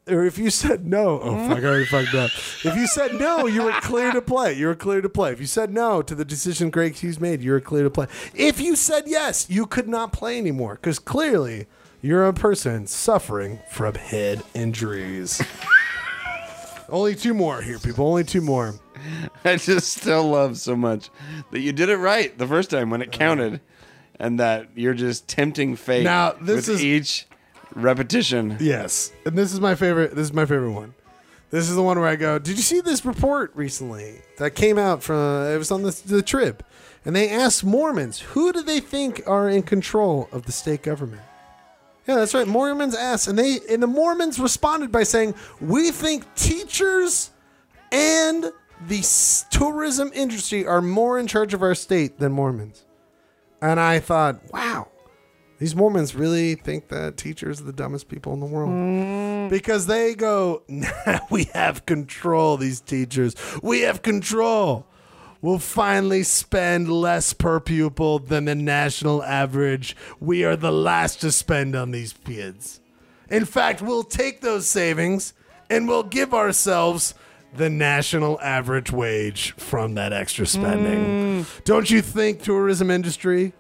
[0.07, 2.31] or if you said no, oh fuck, I already fucked up.
[2.65, 4.53] If you said no, you were clear to play.
[4.53, 5.33] You were clear to play.
[5.33, 8.07] If you said no to the decision Greg Hughes made, you were clear to play.
[8.35, 11.67] If you said yes, you could not play anymore because clearly
[12.03, 15.43] you're a person suffering from head injuries.
[16.91, 18.07] Only two more here, people.
[18.07, 18.75] Only two more.
[19.45, 21.11] I just still love so much
[21.51, 23.61] that you did it right the first time when it counted,
[24.19, 27.27] and that you're just tempting fate Now, this with is- each
[27.75, 28.57] repetition.
[28.61, 30.15] Yes, and this is my favorite.
[30.15, 30.95] This is my favorite one.
[31.51, 32.39] This is the one where I go.
[32.39, 35.47] Did you see this report recently that came out from?
[35.47, 36.65] It was on the the Trib,
[37.05, 41.23] and they asked Mormons who do they think are in control of the state government.
[42.07, 42.47] Yeah, that's right.
[42.47, 47.31] Mormons asked, and they and the Mormons responded by saying, "We think teachers
[47.93, 48.51] and
[48.87, 49.03] the
[49.51, 52.84] tourism industry are more in charge of our state than Mormons."
[53.65, 54.89] And I thought, wow,
[55.59, 58.69] these Mormons really think that teachers are the dumbest people in the world.
[58.69, 59.49] Mm.
[59.49, 63.35] because they go, now we have control, these teachers.
[63.63, 64.87] We have control.
[65.41, 69.97] We'll finally spend less per pupil than the national average.
[70.21, 72.81] We are the last to spend on these kids.
[73.31, 75.33] In fact, we'll take those savings
[75.71, 77.15] and we'll give ourselves
[77.57, 81.45] the national average wage from that extra spending.
[81.45, 81.65] Mm.
[81.65, 83.53] Don't you think tourism industry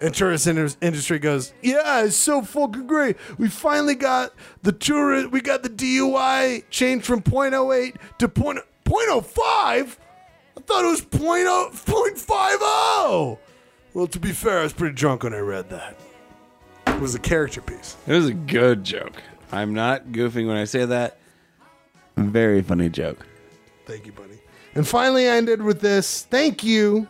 [0.00, 3.16] and tourist industry goes, yeah, it's so fucking great.
[3.38, 4.32] We finally got
[4.62, 9.38] the tourist, we got the DUI changed from 0.08 to point, 0.05.
[9.38, 9.86] I
[10.60, 13.38] thought it was 0.0, 0.50.
[13.94, 15.96] Well, to be fair, I was pretty drunk when I read that.
[16.86, 17.96] It was a character piece.
[18.06, 19.22] It was a good joke.
[19.50, 21.18] I'm not goofing when I say that.
[22.16, 23.26] Very funny joke.
[23.86, 24.38] Thank you, buddy.
[24.74, 26.22] And finally, I ended with this.
[26.22, 27.08] Thank you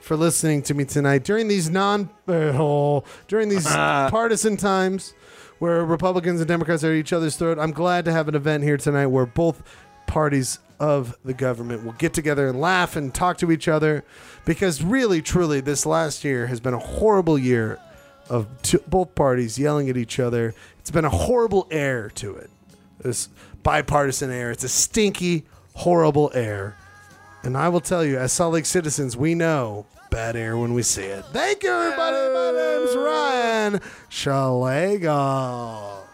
[0.00, 5.14] for listening to me tonight during these non uh, during these partisan times
[5.58, 7.58] where Republicans and Democrats are at each other's throat.
[7.58, 9.62] I'm glad to have an event here tonight where both
[10.06, 14.02] parties of the government will get together and laugh and talk to each other
[14.46, 17.78] because really truly this last year has been a horrible year
[18.30, 20.54] of t- both parties yelling at each other.
[20.78, 22.50] It's been a horrible air to it.
[23.00, 23.28] This
[23.62, 24.50] bipartisan air.
[24.50, 25.44] It's a stinky,
[25.80, 26.76] horrible air.
[27.42, 30.82] And I will tell you, as Salt Lake citizens, we know bad air when we
[30.82, 31.24] see it.
[31.32, 32.16] Thank you, everybody.
[32.16, 36.06] My name's Ryan Schlegel.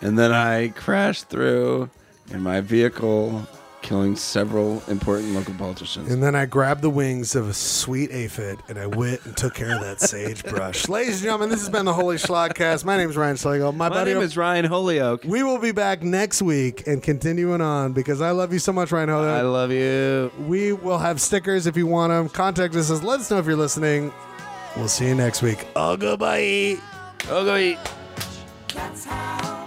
[0.00, 1.90] And then I crashed through
[2.30, 3.46] in my vehicle,
[3.82, 6.10] killing several important local politicians.
[6.12, 9.54] And then I grabbed the wings of a sweet aphid and I went and took
[9.54, 10.88] care of that sagebrush.
[10.88, 12.84] Ladies and gentlemen, this has been the Holy Schlogcast.
[12.84, 13.72] My name is Ryan Schlegel.
[13.72, 15.24] My, My buddy name is Ryan Holyoke.
[15.24, 18.92] We will be back next week and continuing on because I love you so much,
[18.92, 19.38] Ryan Holyoke.
[19.38, 20.30] I love you.
[20.46, 22.28] We will have stickers if you want them.
[22.28, 22.90] Contact us.
[22.90, 24.12] Let us know if you're listening.
[24.76, 25.66] We'll see you next week.
[25.74, 26.78] Oh, goodbye.
[27.28, 27.78] Oh, go eat.
[28.74, 29.57] That's how